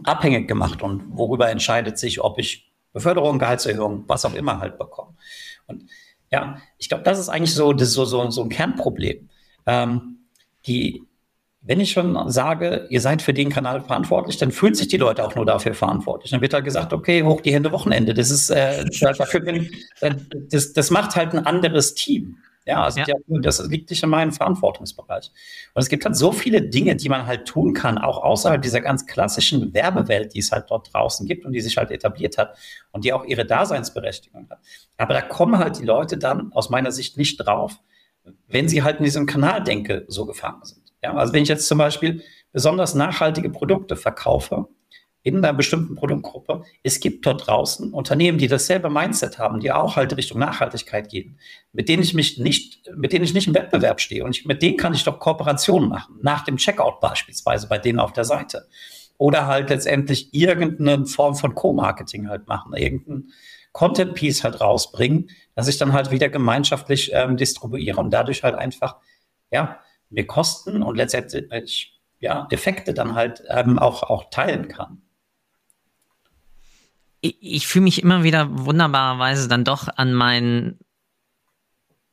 [0.04, 2.65] abhängig gemacht und worüber entscheidet sich, ob ich
[2.96, 5.14] Beförderung, Gehaltserhöhung, was auch immer halt bekomme.
[5.68, 5.84] Und
[6.32, 9.30] ja, ich glaube, das ist eigentlich so, das so, so, so ein Kernproblem.
[9.66, 10.20] Ähm,
[10.66, 11.04] die,
[11.62, 15.26] wenn ich schon sage, ihr seid für den Kanal verantwortlich, dann fühlen sich die Leute
[15.26, 16.32] auch nur dafür verantwortlich.
[16.32, 18.14] Dann wird halt gesagt, okay, hoch die Hände Wochenende.
[18.14, 20.16] Das ist äh, dafür bin, äh,
[20.50, 22.38] das, das macht halt ein anderes Team.
[22.66, 23.16] Ja, also ja.
[23.28, 25.32] das liegt nicht in meinem Verantwortungsbereich.
[25.76, 28.82] Und es gibt halt so viele Dinge, die man halt tun kann, auch außerhalb dieser
[28.82, 32.58] ganz klassischen Werbewelt, die es halt dort draußen gibt und die sich halt etabliert hat
[32.92, 34.60] und die auch ihre Daseinsberechtigung hat.
[34.98, 37.80] Aber da kommen halt die Leute dann aus meiner Sicht nicht drauf,
[38.48, 40.92] wenn sie halt in diesem Kanaldenke so gefangen sind.
[41.04, 44.68] Ja, also wenn ich jetzt zum Beispiel besonders nachhaltige Produkte verkaufe,
[45.26, 46.64] in einer bestimmten Produktgruppe.
[46.84, 51.40] Es gibt dort draußen Unternehmen, die dasselbe Mindset haben, die auch halt Richtung Nachhaltigkeit gehen,
[51.74, 54.24] mit denen ich mich nicht, mit denen ich nicht im Wettbewerb stehe.
[54.24, 56.20] Und ich, mit denen kann ich doch Kooperationen machen.
[56.22, 58.68] Nach dem Checkout beispielsweise bei denen auf der Seite.
[59.18, 63.32] Oder halt letztendlich irgendeine Form von Co-Marketing halt machen, irgendein
[63.72, 68.98] Content-Piece halt rausbringen, dass ich dann halt wieder gemeinschaftlich ähm, distribuiere und dadurch halt einfach,
[69.50, 69.80] ja,
[70.12, 75.02] mir Kosten und letztendlich ja, Effekte dann halt ähm, auch, auch teilen kann
[77.26, 80.80] ich, ich fühle mich immer wieder wunderbarerweise dann doch an meinen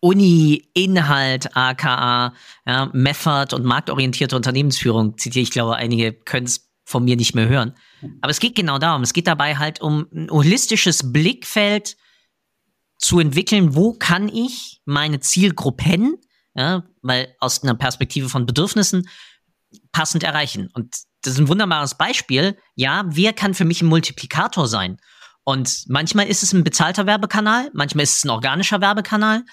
[0.00, 2.34] Uni-Inhalt, aka
[2.66, 7.48] ja, Method und marktorientierte Unternehmensführung, zitiere ich glaube, einige können es von mir nicht mehr
[7.48, 7.74] hören.
[8.20, 9.02] Aber es geht genau darum.
[9.02, 11.96] Es geht dabei halt um ein holistisches Blickfeld
[12.98, 16.18] zu entwickeln, wo kann ich meine Zielgruppen,
[16.54, 19.08] ja, weil aus einer Perspektive von Bedürfnissen,
[19.92, 20.68] passend erreichen.
[20.74, 22.58] Und das ist ein wunderbares Beispiel.
[22.74, 24.98] Ja, wer kann für mich ein Multiplikator sein?
[25.44, 29.44] Und manchmal ist es ein bezahlter Werbekanal, manchmal ist es ein organischer Werbekanal.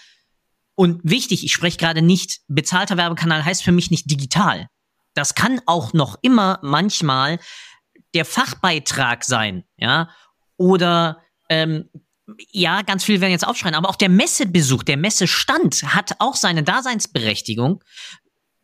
[0.76, 4.68] Und wichtig, ich spreche gerade nicht, bezahlter Werbekanal heißt für mich nicht digital.
[5.14, 7.40] Das kann auch noch immer manchmal
[8.14, 10.10] der Fachbeitrag sein, ja,
[10.58, 11.90] oder ähm,
[12.52, 16.64] ja, ganz viele werden jetzt aufschreien, aber auch der Messebesuch, der Messestand hat auch seine
[16.64, 17.84] Daseinsberechtigung,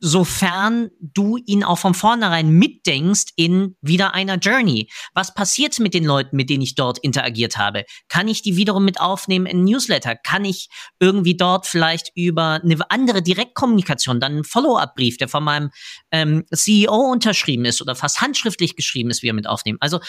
[0.08, 4.88] sofern du ihn auch von vornherein mitdenkst in wieder einer Journey.
[5.16, 7.86] Was passiert mit den Leuten, mit denen ich dort interagiert habe?
[8.08, 10.16] Kann ich die wiederum mit aufnehmen in Newsletter?
[10.16, 15.72] Kann ich irgendwie dort vielleicht über eine andere Direktkommunikation, dann einen Follow-up-Brief, der von meinem
[16.12, 19.80] ähm, CEO unterschrieben ist oder fast handschriftlich geschrieben ist, wieder mit aufnehmen?
[19.82, 20.02] Also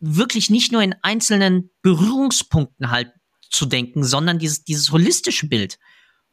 [0.00, 3.10] wirklich nicht nur in einzelnen Berührungspunkten halt
[3.48, 5.78] zu denken, sondern dieses, dieses holistische Bild.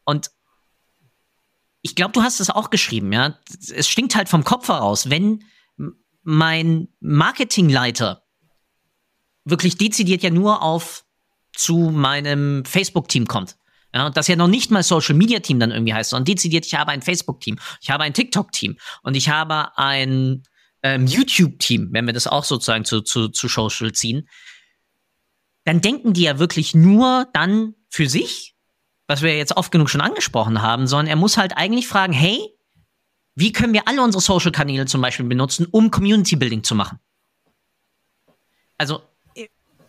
[0.03, 0.29] Und
[1.81, 3.37] ich glaube, du hast es auch geschrieben, ja.
[3.73, 5.43] Es stinkt halt vom Kopf heraus, wenn
[6.23, 8.23] mein Marketingleiter
[9.43, 11.03] wirklich dezidiert ja nur auf
[11.53, 13.57] zu meinem Facebook-Team kommt.
[13.93, 16.65] Ja, und das ja noch nicht mal Social Media Team dann irgendwie heißt, sondern dezidiert,
[16.65, 20.43] ich habe ein Facebook-Team, ich habe ein TikTok-Team und ich habe ein
[20.81, 24.29] ähm, YouTube-Team, wenn wir das auch sozusagen zu, zu, zu Social ziehen,
[25.65, 28.55] dann denken die ja wirklich nur dann für sich
[29.11, 32.49] was wir jetzt oft genug schon angesprochen haben, sondern er muss halt eigentlich fragen, hey,
[33.35, 36.97] wie können wir alle unsere Social-Kanäle zum Beispiel benutzen, um Community-Building zu machen?
[38.77, 39.01] Also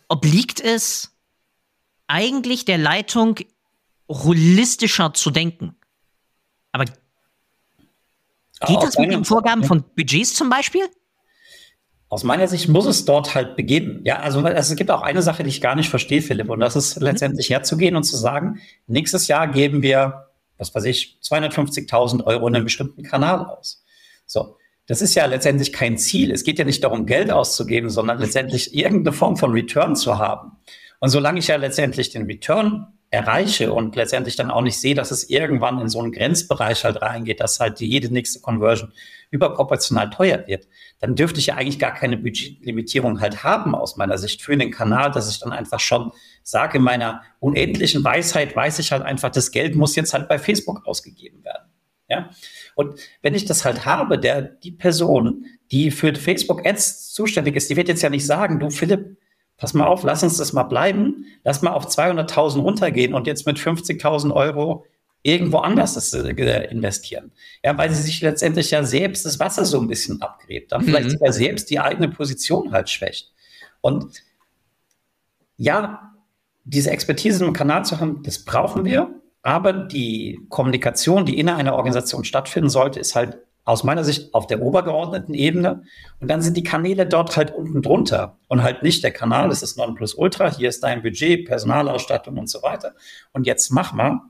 [0.09, 1.15] obliegt es
[2.07, 3.39] eigentlich der Leitung,
[4.09, 5.73] holistischer zu denken.
[6.73, 10.85] Aber geht das mit den Vorgaben von Budgets zum Beispiel?
[12.13, 14.01] Aus meiner Sicht muss es dort halt beginnen.
[14.03, 16.59] Ja, also, also es gibt auch eine Sache, die ich gar nicht verstehe, Philipp, und
[16.59, 20.27] das ist letztendlich herzugehen und zu sagen, nächstes Jahr geben wir,
[20.59, 23.83] was weiß ich, 250.000 Euro in einem bestimmten Kanal aus.
[24.27, 24.57] So.
[24.85, 26.29] Das ist ja letztendlich kein Ziel.
[26.29, 30.51] Es geht ja nicht darum, Geld auszugeben, sondern letztendlich irgendeine Form von Return zu haben.
[30.99, 35.11] Und solange ich ja letztendlich den Return erreiche und letztendlich dann auch nicht sehe, dass
[35.11, 38.91] es irgendwann in so einen Grenzbereich halt reingeht, dass halt jede nächste Conversion
[39.29, 40.67] überproportional teuer wird,
[40.99, 44.71] dann dürfte ich ja eigentlich gar keine Budgetlimitierung halt haben aus meiner Sicht für den
[44.71, 49.29] Kanal, dass ich dann einfach schon sage, in meiner unendlichen Weisheit weiß ich halt einfach,
[49.29, 51.69] das Geld muss jetzt halt bei Facebook ausgegeben werden.
[52.09, 52.31] Ja?
[52.73, 57.69] Und wenn ich das halt habe, der, die Person, die für Facebook Ads zuständig ist,
[57.69, 59.17] die wird jetzt ja nicht sagen, du Philipp,
[59.57, 63.45] pass mal auf, lass uns das mal bleiben, lass mal auf 200.000 runtergehen und jetzt
[63.45, 64.85] mit 50.000 Euro
[65.23, 67.31] irgendwo anders das, äh, investieren.
[67.63, 71.07] Ja, weil sie sich letztendlich ja selbst das Wasser so ein bisschen abgräbt, dann vielleicht
[71.07, 71.11] mhm.
[71.11, 73.31] sogar selbst die eigene Position halt schwächt.
[73.81, 74.21] Und
[75.57, 76.13] ja,
[76.65, 79.09] diese Expertise im Kanal zu haben, das brauchen wir.
[79.41, 84.47] Aber die Kommunikation, die in einer Organisation stattfinden sollte, ist halt aus meiner Sicht auf
[84.47, 85.83] der obergeordneten Ebene.
[86.19, 89.63] Und dann sind die Kanäle dort halt unten drunter und halt nicht der Kanal, das
[89.63, 92.93] ist Nonplusultra, hier ist dein Budget, Personalausstattung und so weiter.
[93.31, 94.21] Und jetzt mach mal.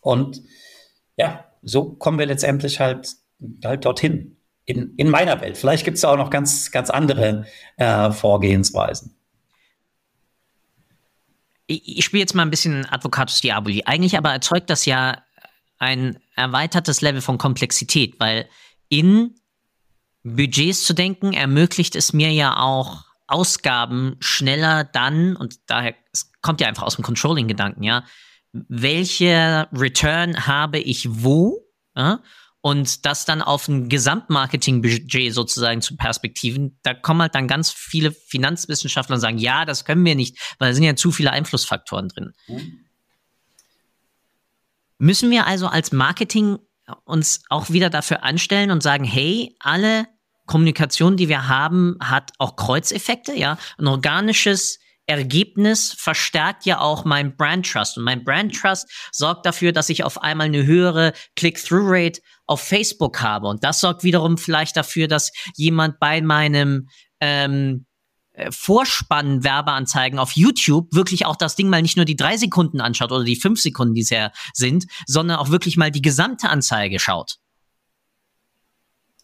[0.00, 0.42] Und
[1.16, 3.16] ja, so kommen wir letztendlich halt,
[3.64, 4.36] halt dorthin.
[4.66, 5.58] In, in meiner Welt.
[5.58, 7.44] Vielleicht gibt es auch noch ganz, ganz andere
[7.76, 9.16] äh, Vorgehensweisen
[11.70, 13.84] ich, ich spiele jetzt mal ein bisschen Advocatus Diaboli.
[13.84, 15.22] Eigentlich aber erzeugt das ja
[15.80, 18.48] ein erweitertes Level von Komplexität, weil
[18.88, 19.34] in
[20.22, 25.94] Budgets zu denken ermöglicht es mir ja auch Ausgaben schneller dann, und daher
[26.42, 28.04] kommt ja einfach aus dem Controlling-Gedanken, ja,
[28.52, 31.66] welche Return habe ich wo?
[31.96, 32.20] Ja?
[32.62, 38.12] und das dann auf ein Gesamtmarketing-Budget sozusagen zu perspektiven, da kommen halt dann ganz viele
[38.12, 42.08] Finanzwissenschaftler und sagen, ja, das können wir nicht, weil da sind ja zu viele Einflussfaktoren
[42.08, 42.32] drin.
[42.48, 42.84] Mhm.
[45.00, 46.58] Müssen wir also als Marketing
[47.04, 50.06] uns auch wieder dafür anstellen und sagen, hey, alle
[50.46, 57.34] Kommunikation, die wir haben, hat auch Kreuzeffekte, ja, ein organisches Ergebnis verstärkt ja auch mein
[57.34, 57.96] Brand Trust.
[57.96, 63.22] Und mein Brand Trust sorgt dafür, dass ich auf einmal eine höhere Click-Through-Rate auf Facebook
[63.22, 63.48] habe.
[63.48, 66.88] Und das sorgt wiederum vielleicht dafür, dass jemand bei meinem
[67.20, 67.86] ähm,
[68.40, 72.80] äh, Vorspann Werbeanzeigen auf YouTube wirklich auch das Ding mal nicht nur die drei Sekunden
[72.80, 76.48] anschaut oder die fünf Sekunden, die es ja sind, sondern auch wirklich mal die gesamte
[76.48, 77.36] Anzeige schaut.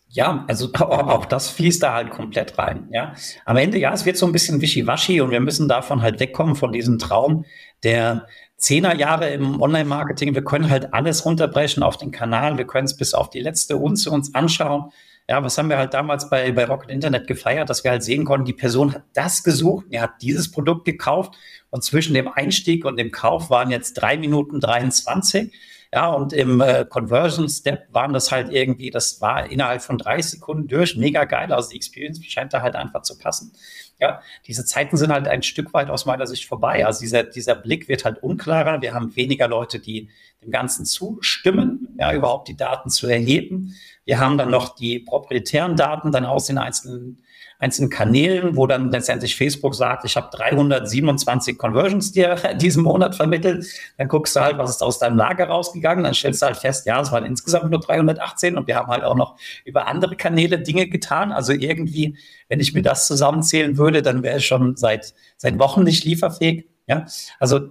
[0.08, 2.88] Ja, also auch das fließt da halt komplett rein.
[2.92, 6.20] Ja, am Ende ja, es wird so ein bisschen wischiwaschi und wir müssen davon halt
[6.20, 7.44] wegkommen von diesem Traum
[7.82, 8.26] der
[8.56, 10.34] Zehnerjahre im Online-Marketing.
[10.34, 12.56] Wir können halt alles runterbrechen auf den Kanal.
[12.56, 14.90] Wir können es bis auf die letzte Unze uns anschauen.
[15.28, 18.24] Ja, was haben wir halt damals bei, bei Rocket Internet gefeiert, dass wir halt sehen
[18.24, 21.34] konnten, die Person hat das gesucht, er hat dieses Produkt gekauft
[21.70, 25.52] und zwischen dem Einstieg und dem Kauf waren jetzt drei Minuten 23.
[25.92, 30.20] Ja, und im äh, Conversion Step waren das halt irgendwie, das war innerhalb von drei
[30.20, 31.52] Sekunden durch, mega geil.
[31.52, 33.52] Also die Experience scheint da halt einfach zu passen.
[33.98, 36.84] Ja, diese Zeiten sind halt ein Stück weit aus meiner Sicht vorbei.
[36.84, 38.82] Also dieser, dieser Blick wird halt unklarer.
[38.82, 40.10] Wir haben weniger Leute, die
[40.42, 43.74] dem Ganzen zustimmen, ja, überhaupt die Daten zu erheben.
[44.04, 47.22] Wir haben dann noch die proprietären Daten dann aus den einzelnen
[47.58, 53.66] einzelnen Kanälen, wo dann letztendlich Facebook sagt, ich habe 327 Conversions dir diesen Monat vermittelt.
[53.96, 56.04] Dann guckst du halt, was ist aus deinem Lager rausgegangen.
[56.04, 59.04] Dann stellst du halt fest, ja, es waren insgesamt nur 318 und wir haben halt
[59.04, 61.32] auch noch über andere Kanäle Dinge getan.
[61.32, 65.82] Also irgendwie, wenn ich mir das zusammenzählen würde, dann wäre es schon seit, seit Wochen
[65.82, 66.66] nicht lieferfähig.
[66.88, 67.06] Ja,
[67.40, 67.70] also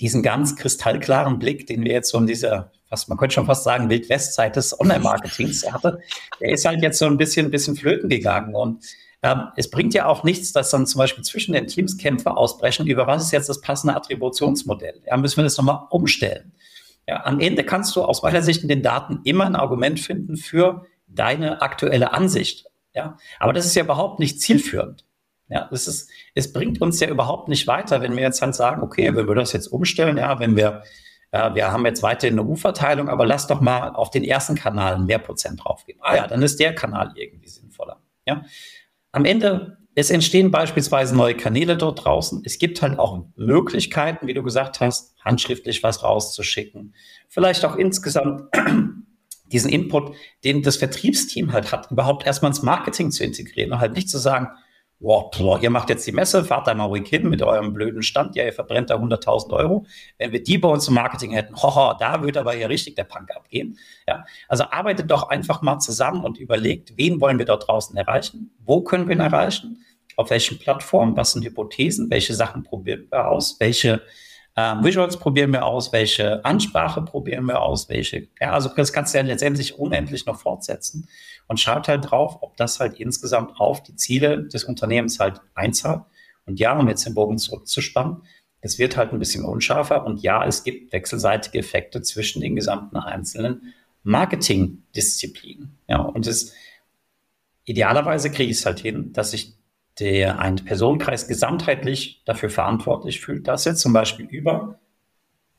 [0.00, 3.62] diesen ganz kristallklaren Blick, den wir jetzt so in dieser, fast, man könnte schon fast
[3.62, 6.00] sagen, Wildwestzeit des Online-Marketings hatte,
[6.40, 8.54] der ist halt jetzt so ein bisschen, ein bisschen flöten gegangen.
[8.54, 8.84] Und
[9.22, 12.86] ähm, es bringt ja auch nichts, dass dann zum Beispiel zwischen den Teams Kämpfe ausbrechen,
[12.86, 15.00] über was ist jetzt das passende Attributionsmodell.
[15.06, 16.52] Ja, müssen wir das nochmal umstellen.
[17.06, 20.36] Ja, am Ende kannst du aus meiner Sicht in den Daten immer ein Argument finden
[20.36, 22.66] für deine aktuelle Ansicht.
[22.94, 25.04] Ja, aber das ist ja überhaupt nicht zielführend.
[25.48, 28.82] Ja, das ist, es bringt uns ja überhaupt nicht weiter, wenn wir jetzt halt sagen,
[28.82, 30.82] okay, wenn wir das jetzt umstellen, ja, wenn wir,
[31.30, 34.98] äh, wir haben jetzt weiterhin eine U-Verteilung, aber lass doch mal auf den ersten Kanal
[34.98, 36.00] mehr Prozent draufgeben.
[36.02, 38.00] Ah ja, dann ist der Kanal irgendwie sinnvoller.
[38.26, 38.44] Ja,
[39.12, 42.42] am Ende, es entstehen beispielsweise neue Kanäle dort draußen.
[42.44, 46.94] Es gibt halt auch Möglichkeiten, wie du gesagt hast, handschriftlich was rauszuschicken.
[47.28, 48.44] Vielleicht auch insgesamt
[49.52, 53.92] diesen Input, den das Vertriebsteam halt hat, überhaupt erstmal ins Marketing zu integrieren und halt
[53.92, 54.48] nicht zu sagen,
[55.02, 58.36] boah, ihr macht jetzt die Messe, fahrt da mal ruhig hin mit eurem blöden Stand,
[58.36, 59.84] ja, ihr verbrennt da 100.000 Euro.
[60.16, 63.04] Wenn wir die bei uns im Marketing hätten, hoho, da würde aber hier richtig der
[63.04, 63.78] Punk abgehen.
[64.06, 68.54] Ja, also arbeitet doch einfach mal zusammen und überlegt, wen wollen wir dort draußen erreichen?
[68.64, 69.84] Wo können wir ihn erreichen?
[70.16, 71.16] Auf welchen Plattformen?
[71.16, 72.08] Was sind Hypothesen?
[72.10, 73.56] Welche Sachen probieren wir aus?
[73.58, 74.02] Welche
[74.54, 79.14] ähm, Visuals probieren wir aus, welche Ansprache probieren wir aus, welche, ja, also das kannst
[79.14, 81.08] du ja letztendlich unendlich noch fortsetzen
[81.52, 86.00] und schaut halt drauf, ob das halt insgesamt auf die Ziele des Unternehmens halt einzahlt.
[86.46, 88.22] Und ja, um jetzt den Bogen zurückzuspannen,
[88.62, 92.96] es wird halt ein bisschen unscharfer und ja, es gibt wechselseitige Effekte zwischen den gesamten
[92.96, 95.76] einzelnen Marketingdisziplinen.
[95.88, 96.54] Ja, und es
[97.66, 99.52] idealerweise kriege ich es halt hin, dass sich
[99.98, 104.80] der ein Personenkreis gesamtheitlich dafür verantwortlich fühlt, dass er zum Beispiel über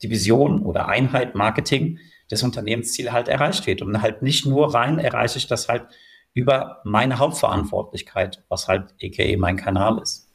[0.02, 2.00] die Vision oder Einheit Marketing
[2.34, 3.82] des Unternehmensziel halt erreicht wird.
[3.82, 5.86] Und halt nicht nur rein erreiche ich das halt
[6.34, 10.28] über meine Hauptverantwortlichkeit, was halt aka mein Kanal ist.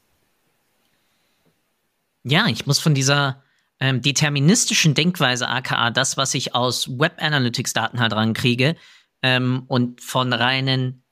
[2.24, 3.44] Ja, ich muss von dieser
[3.80, 8.76] ähm, deterministischen Denkweise, aka das, was ich aus Web Analytics Daten halt rankriege,
[9.22, 11.04] ähm, und von reinen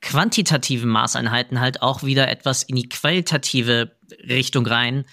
[0.00, 5.04] quantitativen Maßeinheiten halt auch wieder etwas in die qualitative Richtung rein,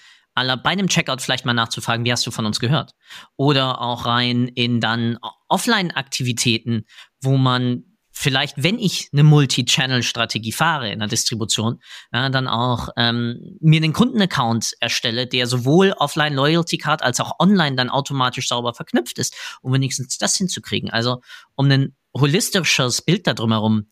[0.56, 2.94] bei einem Checkout vielleicht mal nachzufragen, wie hast du von uns gehört?
[3.36, 6.84] Oder auch rein in dann Offline-Aktivitäten,
[7.20, 7.84] wo man
[8.18, 11.80] vielleicht, wenn ich eine Multi-Channel-Strategie fahre in der Distribution,
[12.12, 17.38] ja, dann auch ähm, mir einen Kundenaccount erstelle, der sowohl offline Loyalty Card als auch
[17.38, 20.90] online dann automatisch sauber verknüpft ist, um wenigstens das hinzukriegen.
[20.90, 21.20] Also
[21.54, 23.86] um ein holistisches Bild da drumherum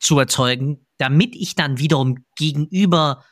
[0.00, 3.24] zu erzeugen, damit ich dann wiederum gegenüber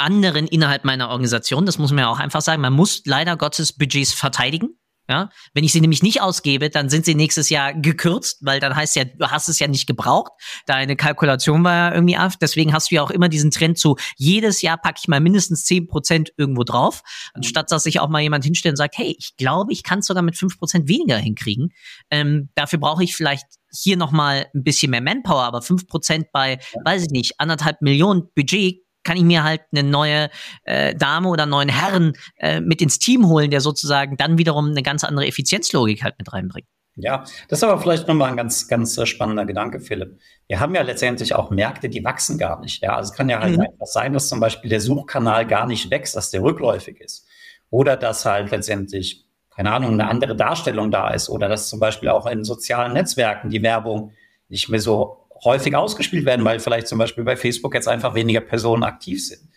[0.00, 3.72] anderen innerhalb meiner Organisation, das muss man ja auch einfach sagen, man muss leider Gottes
[3.72, 4.76] Budgets verteidigen.
[5.10, 8.76] Ja, wenn ich sie nämlich nicht ausgebe, dann sind sie nächstes Jahr gekürzt, weil dann
[8.76, 10.30] heißt ja, du hast es ja nicht gebraucht.
[10.66, 12.34] Deine Kalkulation war ja irgendwie ab.
[12.40, 15.64] Deswegen hast du ja auch immer diesen Trend zu, jedes Jahr packe ich mal mindestens
[15.64, 17.02] zehn Prozent irgendwo drauf,
[17.34, 20.06] anstatt dass sich auch mal jemand hinstellt und sagt, hey, ich glaube, ich kann es
[20.06, 21.72] sogar mit fünf Prozent weniger hinkriegen.
[22.12, 26.60] Ähm, dafür brauche ich vielleicht hier nochmal ein bisschen mehr Manpower, aber fünf Prozent bei,
[26.84, 30.30] weiß ich nicht, anderthalb Millionen Budget kann ich mir halt eine neue
[30.64, 34.70] äh, Dame oder einen neuen Herren äh, mit ins Team holen, der sozusagen dann wiederum
[34.70, 36.68] eine ganz andere Effizienzlogik halt mit reinbringt.
[36.96, 40.18] Ja, das ist aber vielleicht nochmal ein ganz, ganz äh, spannender Gedanke, Philipp.
[40.48, 42.82] Wir haben ja letztendlich auch Märkte, die wachsen gar nicht.
[42.82, 43.62] Ja, also es kann ja halt mhm.
[43.62, 47.26] einfach sein, dass zum Beispiel der Suchkanal gar nicht wächst, dass der rückläufig ist.
[47.70, 51.28] Oder dass halt letztendlich, keine Ahnung, eine andere Darstellung da ist.
[51.28, 54.12] Oder dass zum Beispiel auch in sozialen Netzwerken die Werbung
[54.48, 58.40] nicht mehr so häufig ausgespielt werden, weil vielleicht zum Beispiel bei Facebook jetzt einfach weniger
[58.40, 59.48] Personen aktiv sind.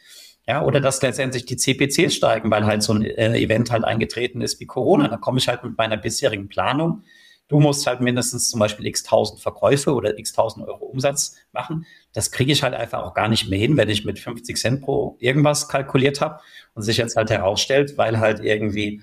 [0.48, 4.42] Ja, oder dass letztendlich die CPCs steigen, weil halt so ein äh, Event halt eingetreten
[4.42, 5.08] ist wie Corona.
[5.08, 7.04] Da komme ich halt mit meiner bisherigen Planung.
[7.48, 11.86] Du musst halt mindestens zum Beispiel x tausend Verkäufe oder x tausend Euro Umsatz machen.
[12.14, 14.82] Das kriege ich halt einfach auch gar nicht mehr hin, wenn ich mit 50 Cent
[14.82, 16.40] pro irgendwas kalkuliert habe
[16.74, 19.02] und sich jetzt halt herausstellt, weil halt irgendwie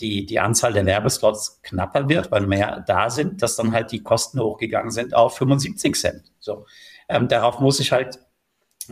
[0.00, 4.02] die, die Anzahl der Werbeslots knapper wird, weil mehr da sind, dass dann halt die
[4.02, 6.32] Kosten hochgegangen sind auf 75 Cent.
[6.38, 6.66] So,
[7.08, 8.18] ähm, darauf muss ich halt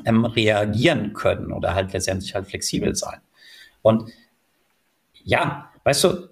[0.05, 3.21] ähm, reagieren können oder halt letztendlich halt flexibel sein.
[3.83, 4.11] Und
[5.25, 6.29] ja, weißt du,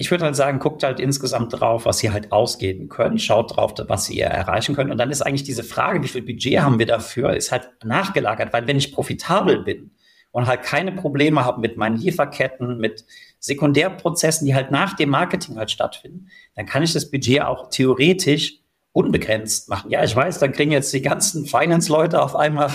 [0.00, 3.74] ich würde halt sagen, guckt halt insgesamt drauf, was ihr halt ausgeben könnt, schaut drauf,
[3.88, 4.92] was ihr erreichen könnt.
[4.92, 8.52] Und dann ist eigentlich diese Frage, wie viel Budget haben wir dafür, ist halt nachgelagert,
[8.52, 9.90] weil wenn ich profitabel bin
[10.38, 13.04] und halt keine Probleme habe mit meinen Lieferketten, mit
[13.40, 18.60] Sekundärprozessen, die halt nach dem Marketing halt stattfinden, dann kann ich das Budget auch theoretisch
[18.92, 19.90] unbegrenzt machen.
[19.90, 22.70] Ja, ich weiß, dann kriegen jetzt die ganzen Finance-Leute auf einmal,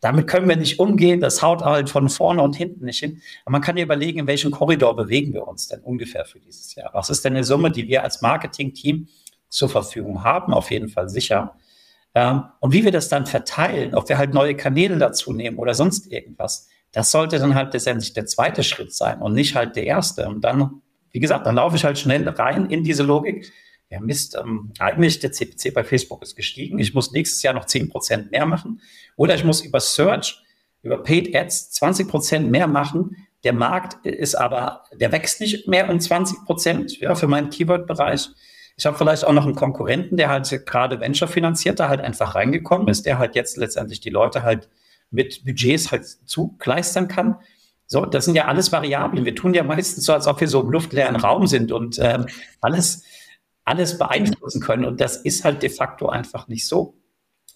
[0.00, 3.22] damit können wir nicht umgehen, das haut halt von vorne und hinten nicht hin.
[3.44, 6.74] Aber man kann ja überlegen, in welchem Korridor bewegen wir uns denn ungefähr für dieses
[6.74, 6.90] Jahr?
[6.92, 9.06] Was ist denn eine Summe, die wir als Marketing-Team
[9.48, 10.52] zur Verfügung haben?
[10.52, 11.54] Auf jeden Fall sicher.
[12.16, 15.74] Ähm, und wie wir das dann verteilen, ob wir halt neue Kanäle dazu nehmen oder
[15.74, 19.84] sonst irgendwas, das sollte dann halt letztendlich der zweite Schritt sein und nicht halt der
[19.84, 20.26] erste.
[20.26, 23.52] Und dann, wie gesagt, dann laufe ich halt schnell rein in diese Logik.
[23.90, 26.78] Ja, Mist, ähm, eigentlich der CPC bei Facebook ist gestiegen.
[26.78, 28.80] Ich muss nächstes Jahr noch 10% mehr machen.
[29.16, 30.42] Oder ich muss über Search,
[30.82, 33.26] über Paid Ads 20% mehr machen.
[33.44, 38.30] Der Markt ist aber, der wächst nicht mehr um 20% ja, für meinen Keyword-Bereich.
[38.76, 42.34] Ich habe vielleicht auch noch einen Konkurrenten, der halt gerade Venture finanziert, da halt einfach
[42.34, 44.68] reingekommen ist, der halt jetzt letztendlich die Leute halt
[45.10, 47.36] mit Budgets halt zugleistern kann.
[47.86, 49.24] So, das sind ja alles Variablen.
[49.24, 52.26] Wir tun ja meistens so, als ob wir so im luftleeren Raum sind und ähm,
[52.60, 53.04] alles,
[53.64, 54.84] alles beeinflussen können.
[54.84, 56.98] Und das ist halt de facto einfach nicht so.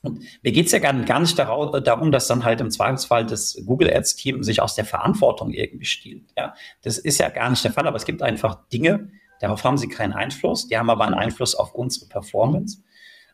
[0.03, 4.43] Und mir geht's ja gar, nicht darum, dass dann halt im Zweifelsfall das Google Ads-Team
[4.43, 6.31] sich aus der Verantwortung irgendwie stiehlt.
[6.39, 9.77] Ja, das ist ja gar nicht der Fall, aber es gibt einfach Dinge, darauf haben
[9.77, 12.83] sie keinen Einfluss, die haben aber einen Einfluss auf unsere Performance.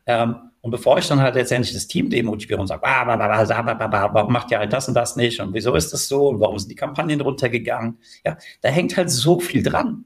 [0.06, 4.58] Ähm, und bevor ich dann halt letztendlich das Team demotiviere und sage, warum macht ihr
[4.58, 7.20] halt das und das nicht und wieso ist das so und warum sind die Kampagnen
[7.20, 7.98] runtergegangen?
[8.24, 10.04] Ja, da hängt halt so viel dran.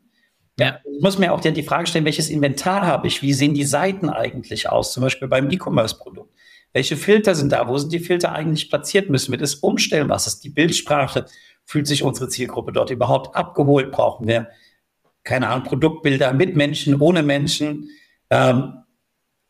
[0.59, 0.79] Ja.
[0.85, 3.23] Ich muss mir auch die Frage stellen, welches Inventar habe ich?
[3.23, 4.93] Wie sehen die Seiten eigentlich aus?
[4.93, 6.35] Zum Beispiel beim E-Commerce-Produkt.
[6.75, 7.67] Welche Filter sind da?
[7.67, 9.09] Wo sind die Filter eigentlich platziert?
[9.09, 10.11] Müssen wir das umstellen?
[10.11, 11.25] Was ist die Bildsprache?
[11.65, 13.91] Fühlt sich unsere Zielgruppe dort überhaupt abgeholt?
[13.91, 14.49] Brauchen wir,
[15.25, 17.91] keine Ahnung, Produktbilder mit Menschen, ohne Menschen?
[18.31, 18.75] Ähm,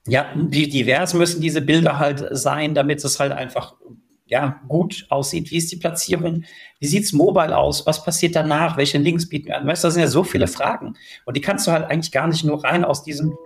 [0.06, 3.74] ja, wie divers müssen diese Bilder halt sein, damit es halt einfach
[4.30, 5.50] ja, gut aussieht?
[5.50, 6.44] Wie ist die Platzierung?
[6.78, 7.86] Wie sieht's mobile aus?
[7.86, 8.76] Was passiert danach?
[8.76, 9.66] Welche Links bieten wir an?
[9.66, 10.94] Weißt du, das sind ja so viele Fragen.
[11.26, 13.36] Und die kannst du halt eigentlich gar nicht nur rein aus diesem,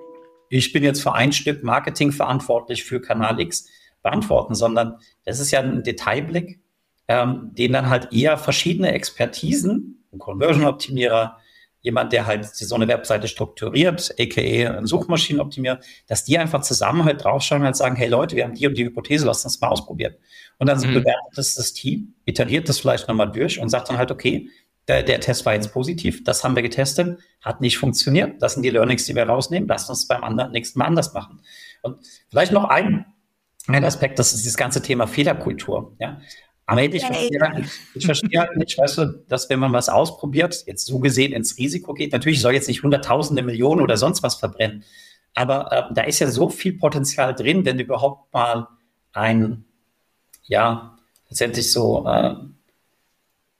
[0.51, 3.66] ich bin jetzt für ein Stück Marketing verantwortlich für Kanal X
[4.03, 6.61] beantworten, sondern das ist ja ein Detailblick,
[7.09, 11.39] ähm, den dann halt eher verschiedene Expertisen, ein Conversion-Optimierer,
[11.85, 17.22] jemand, der halt so eine Webseite strukturiert, aka ein Suchmaschinenoptimierer, dass die einfach zusammen halt
[17.22, 19.68] draufschauen und halt sagen, hey Leute, wir haben die und die Hypothese, lasst uns mal
[19.68, 20.14] ausprobieren.
[20.59, 20.95] Und dann mhm.
[20.95, 24.49] bewertet das das Team, iteriert das vielleicht nochmal durch und sagt dann halt, okay,
[24.89, 28.62] der, der Test war jetzt positiv, das haben wir getestet, hat nicht funktioniert, das sind
[28.62, 31.41] die Learnings, die wir rausnehmen, lasst uns beim anderen, nächsten Mal anders machen.
[31.82, 31.99] Und
[32.30, 33.05] vielleicht noch ein,
[33.66, 35.95] ein Aspekt, das ist dieses ganze Thema Fehlerkultur.
[35.99, 36.20] Ja?
[36.67, 40.65] Aber ich verstehe, halt ich verstehe halt nicht, weißt du, dass wenn man was ausprobiert,
[40.67, 44.37] jetzt so gesehen ins Risiko geht, natürlich soll jetzt nicht Hunderttausende, Millionen oder sonst was
[44.37, 44.85] verbrennen,
[45.35, 48.69] aber äh, da ist ja so viel Potenzial drin, wenn du überhaupt mal
[49.12, 49.65] ein,
[50.45, 50.97] ja,
[51.29, 52.35] letztendlich so äh,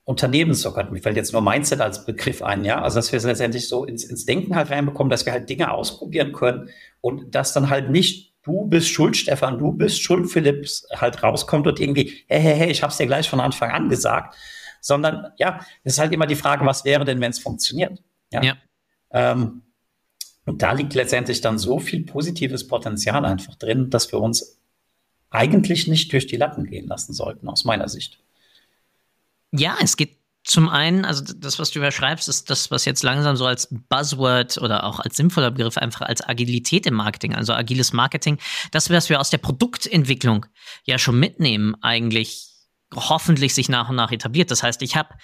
[0.05, 3.25] Unternehmens, Gott, mir fällt jetzt nur Mindset als Begriff ein, ja, also dass wir es
[3.25, 6.69] letztendlich so ins, ins Denken halt reinbekommen, dass wir halt Dinge ausprobieren können
[7.01, 11.67] und das dann halt nicht du bist schuld, Stefan, du bist schuld, Philipps halt rauskommt
[11.67, 14.37] und irgendwie, hey, hey, hey, ich hab's dir gleich von Anfang an gesagt,
[14.81, 18.03] sondern ja, es ist halt immer die Frage, was wäre denn, wenn es funktioniert?
[18.31, 18.43] Ja.
[18.43, 18.57] ja.
[19.11, 19.63] Ähm,
[20.45, 24.61] und da liegt letztendlich dann so viel positives Potenzial einfach drin, dass wir uns
[25.31, 28.21] eigentlich nicht durch die Latten gehen lassen sollten, aus meiner Sicht.
[29.53, 33.35] Ja, es geht zum einen, also das, was du überschreibst, ist das, was jetzt langsam
[33.35, 37.95] so als Buzzword oder auch als sinnvoller Begriff einfach als Agilität im Marketing, also agiles
[37.95, 38.39] Marketing,
[38.71, 40.45] das, was wir aus der Produktentwicklung
[40.85, 42.51] ja schon mitnehmen, eigentlich
[42.95, 44.51] hoffentlich sich nach und nach etabliert.
[44.51, 45.15] Das heißt, ich habe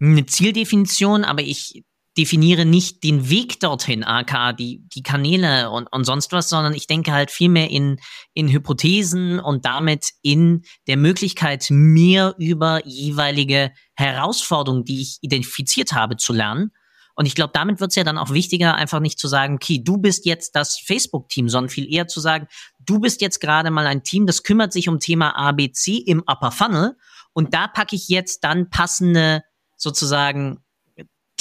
[0.00, 1.84] eine Zieldefinition, aber ich
[2.16, 6.86] definiere nicht den Weg dorthin, aka die, die Kanäle und, und sonst was, sondern ich
[6.86, 7.98] denke halt vielmehr in,
[8.34, 16.16] in Hypothesen und damit in der Möglichkeit, mir über jeweilige Herausforderungen, die ich identifiziert habe,
[16.16, 16.72] zu lernen.
[17.14, 19.82] Und ich glaube, damit wird es ja dann auch wichtiger, einfach nicht zu sagen, okay,
[19.82, 22.46] du bist jetzt das Facebook-Team, sondern viel eher zu sagen,
[22.78, 26.50] du bist jetzt gerade mal ein Team, das kümmert sich um Thema ABC im Upper
[26.50, 26.96] Funnel
[27.32, 29.42] und da packe ich jetzt dann passende
[29.76, 30.61] sozusagen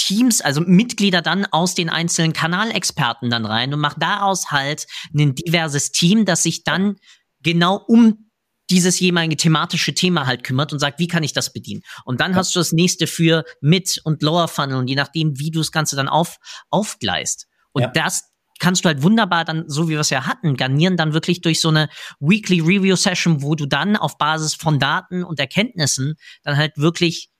[0.05, 5.35] Teams, also Mitglieder dann aus den einzelnen Kanalexperten dann rein und macht daraus halt ein
[5.35, 6.97] diverses Team, das sich dann
[7.41, 8.31] genau um
[8.69, 11.81] dieses jeweilige thematische Thema halt kümmert und sagt, wie kann ich das bedienen?
[12.05, 12.37] Und dann ja.
[12.37, 15.71] hast du das nächste für Mid- und Lower Funnel und je nachdem, wie du das
[15.71, 16.37] Ganze dann auf,
[16.69, 17.47] aufgleist.
[17.73, 17.87] Und ja.
[17.89, 21.41] das kannst du halt wunderbar dann, so wie wir es ja hatten, garnieren dann wirklich
[21.41, 21.89] durch so eine
[22.19, 27.30] Weekly Review Session, wo du dann auf Basis von Daten und Erkenntnissen dann halt wirklich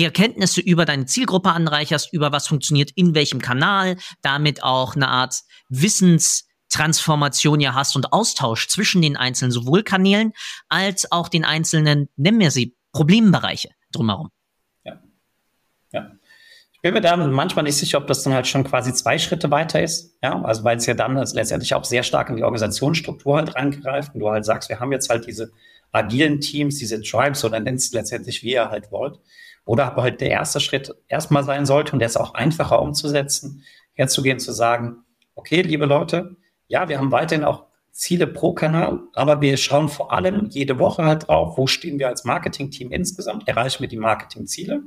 [0.00, 5.08] die Erkenntnisse über deine Zielgruppe anreicherst, über was funktioniert in welchem Kanal, damit auch eine
[5.08, 10.32] Art Wissenstransformation ja hast und Austausch zwischen den einzelnen sowohl Kanälen
[10.70, 14.30] als auch den einzelnen, nennen wir sie, Problembereiche drumherum.
[14.84, 15.02] Ja.
[15.92, 16.12] Ja.
[16.72, 19.50] Ich bin mir da manchmal nicht sicher, ob das dann halt schon quasi zwei Schritte
[19.50, 20.16] weiter ist.
[20.22, 24.14] Ja, also weil es ja dann letztendlich auch sehr stark in die Organisationsstruktur halt reingreift
[24.14, 25.52] und du halt sagst, wir haben jetzt halt diese
[25.92, 29.20] agilen Teams, diese Tribes oder nennst letztendlich, wie ihr halt wollt.
[29.70, 33.62] Oder aber halt der erste Schritt erstmal sein sollte und der ist auch einfacher umzusetzen,
[33.92, 35.04] herzugehen, zu sagen,
[35.36, 36.34] okay, liebe Leute,
[36.66, 41.04] ja, wir haben weiterhin auch Ziele pro Kanal, aber wir schauen vor allem jede Woche
[41.04, 44.82] halt drauf, wo stehen wir als Marketing-Team insgesamt, erreichen wir die Marketing-Ziele.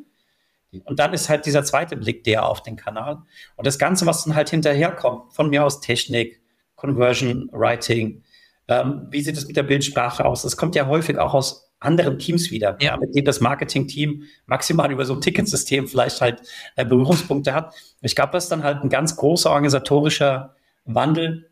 [0.84, 3.22] Und dann ist halt dieser zweite Blick der auf den Kanal.
[3.56, 6.42] Und das Ganze, was dann halt hinterherkommt, von mir aus Technik,
[6.76, 8.22] Conversion, Writing,
[8.68, 10.42] ähm, wie sieht es mit der Bildsprache aus?
[10.42, 12.98] Das kommt ja häufig auch aus anderen Teams wieder, ja.
[12.98, 16.42] mit denen das Marketing-Team maximal über so ein Ticketsystem vielleicht halt
[16.76, 17.74] äh, Berührungspunkte hat.
[18.02, 20.56] Ich glaube, das ist dann halt ein ganz großer organisatorischer
[20.86, 21.50] Wandel.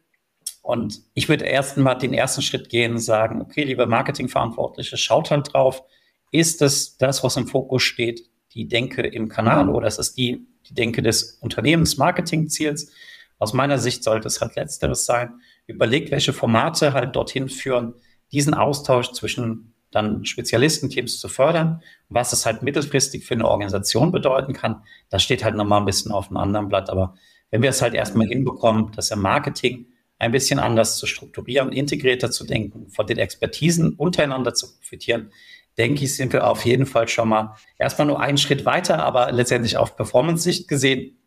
[0.61, 5.31] Und ich würde erst mal den ersten Schritt gehen und sagen, okay, liebe Marketingverantwortliche, schaut
[5.31, 5.83] halt drauf,
[6.31, 10.47] ist es das, was im Fokus steht, die Denke im Kanal oder ist es die,
[10.67, 12.91] die Denke des Unternehmens-Marketing-Ziels?
[13.39, 15.41] Aus meiner Sicht sollte es halt letzteres sein.
[15.65, 17.95] Überlegt, welche Formate halt dorthin führen,
[18.31, 21.81] diesen Austausch zwischen dann Spezialistenteams zu fördern.
[22.09, 26.11] Was das halt mittelfristig für eine Organisation bedeuten kann, das steht halt nochmal ein bisschen
[26.11, 26.89] auf einem anderen Blatt.
[26.89, 27.15] Aber
[27.49, 29.87] wenn wir es halt erstmal hinbekommen, das im Marketing
[30.17, 35.31] ein bisschen anders zu strukturieren, integrierter zu denken, von den Expertisen untereinander zu profitieren,
[35.77, 39.31] denke ich, sind wir auf jeden Fall schon mal erstmal nur einen Schritt weiter, aber
[39.31, 41.17] letztendlich auf Performance-Sicht gesehen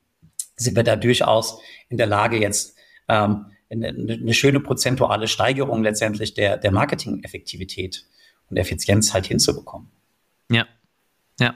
[0.57, 1.59] sind wir da durchaus
[1.89, 2.77] in der Lage, jetzt
[3.09, 8.05] ähm, eine, eine schöne prozentuale Steigerung letztendlich der, der Marketing-Effektivität
[8.55, 9.91] und Effizienz halt hinzubekommen.
[10.51, 10.67] Ja,
[11.41, 11.55] ja.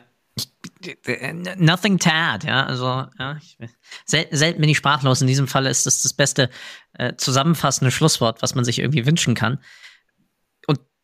[1.56, 2.64] Nothing to add, ja.
[2.64, 3.56] Also, ja, ich,
[4.04, 5.20] sel selten bin ich sprachlos.
[5.20, 6.50] In diesem Fall ist das das beste
[6.94, 9.58] äh, zusammenfassende Schlusswort, was man sich irgendwie wünschen kann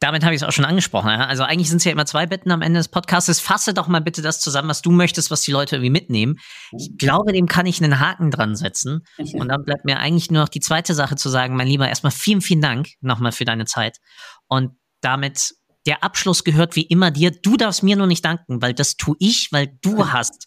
[0.05, 1.09] damit habe ich es auch schon angesprochen.
[1.09, 1.27] Ja?
[1.27, 3.41] Also eigentlich sind es ja immer zwei Betten am Ende des Podcasts.
[3.41, 6.37] Fasse doch mal bitte das zusammen, was du möchtest, was die Leute irgendwie mitnehmen.
[6.77, 9.07] Ich glaube, dem kann ich einen Haken dran setzen.
[9.17, 12.13] Und dann bleibt mir eigentlich nur noch die zweite Sache zu sagen, mein Lieber, erstmal
[12.13, 13.99] vielen, vielen Dank nochmal für deine Zeit.
[14.47, 15.55] Und damit
[15.87, 17.31] der Abschluss gehört wie immer dir.
[17.31, 20.47] Du darfst mir nur nicht danken, weil das tue ich, weil du hast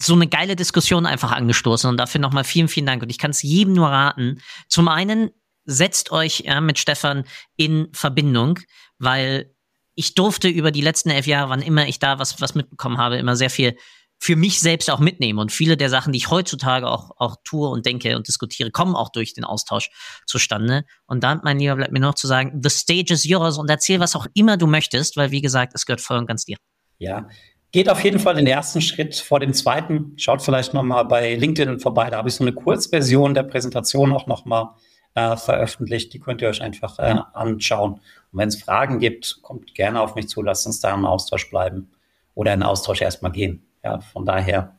[0.00, 3.02] so eine geile Diskussion einfach angestoßen und dafür nochmal vielen, vielen Dank.
[3.02, 4.40] Und ich kann es jedem nur raten.
[4.68, 5.30] Zum einen
[5.64, 7.24] setzt euch ja, mit Stefan
[7.56, 8.58] in Verbindung,
[8.98, 9.54] weil
[9.94, 13.16] ich durfte über die letzten elf Jahre, wann immer ich da was, was mitbekommen habe,
[13.16, 13.76] immer sehr viel
[14.22, 15.40] für mich selbst auch mitnehmen.
[15.40, 18.94] Und viele der Sachen, die ich heutzutage auch, auch tue und denke und diskutiere, kommen
[18.94, 19.90] auch durch den Austausch
[20.26, 20.84] zustande.
[21.06, 23.98] Und dann, mein Lieber, bleibt mir noch zu sagen, the stage is yours und erzähl,
[23.98, 26.56] was auch immer du möchtest, weil, wie gesagt, es gehört voll und ganz dir.
[26.98, 27.26] Ja,
[27.72, 30.12] geht auf jeden Fall den ersten Schritt vor dem zweiten.
[30.18, 32.08] Schaut vielleicht nochmal bei LinkedIn vorbei.
[32.08, 34.68] Da habe ich so eine Kurzversion der Präsentation auch nochmal
[35.14, 36.12] äh, veröffentlicht.
[36.14, 37.94] Die könnt ihr euch einfach äh, anschauen.
[37.94, 40.42] Und wenn es Fragen gibt, kommt gerne auf mich zu.
[40.42, 41.90] Lasst uns da im Austausch bleiben
[42.36, 43.66] oder in Austausch erstmal gehen.
[43.82, 44.78] Ja, von daher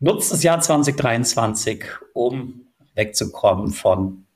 [0.00, 4.26] nutzt das Jahr 2023, um wegzukommen von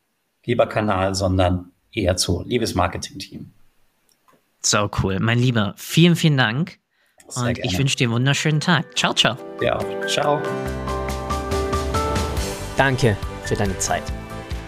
[0.45, 3.53] lieber Kanal, sondern eher zu liebes Marketing-Team.
[4.61, 5.19] So cool.
[5.21, 6.79] Mein Lieber, vielen, vielen Dank.
[7.29, 7.71] Sehr und gerne.
[7.71, 8.97] ich wünsche dir einen wunderschönen Tag.
[8.97, 9.37] Ciao, ciao.
[9.61, 10.41] Ja, ciao.
[12.77, 14.05] Danke für deine Zeit.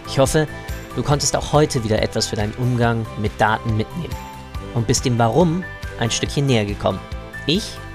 [0.07, 0.49] Ich hoffe,
[0.97, 4.14] du konntest auch heute wieder etwas für deinen Umgang mit Daten mitnehmen
[4.75, 5.64] und bist dem Warum
[6.01, 6.99] ein Stückchen näher gekommen.
[7.47, 7.77] Ich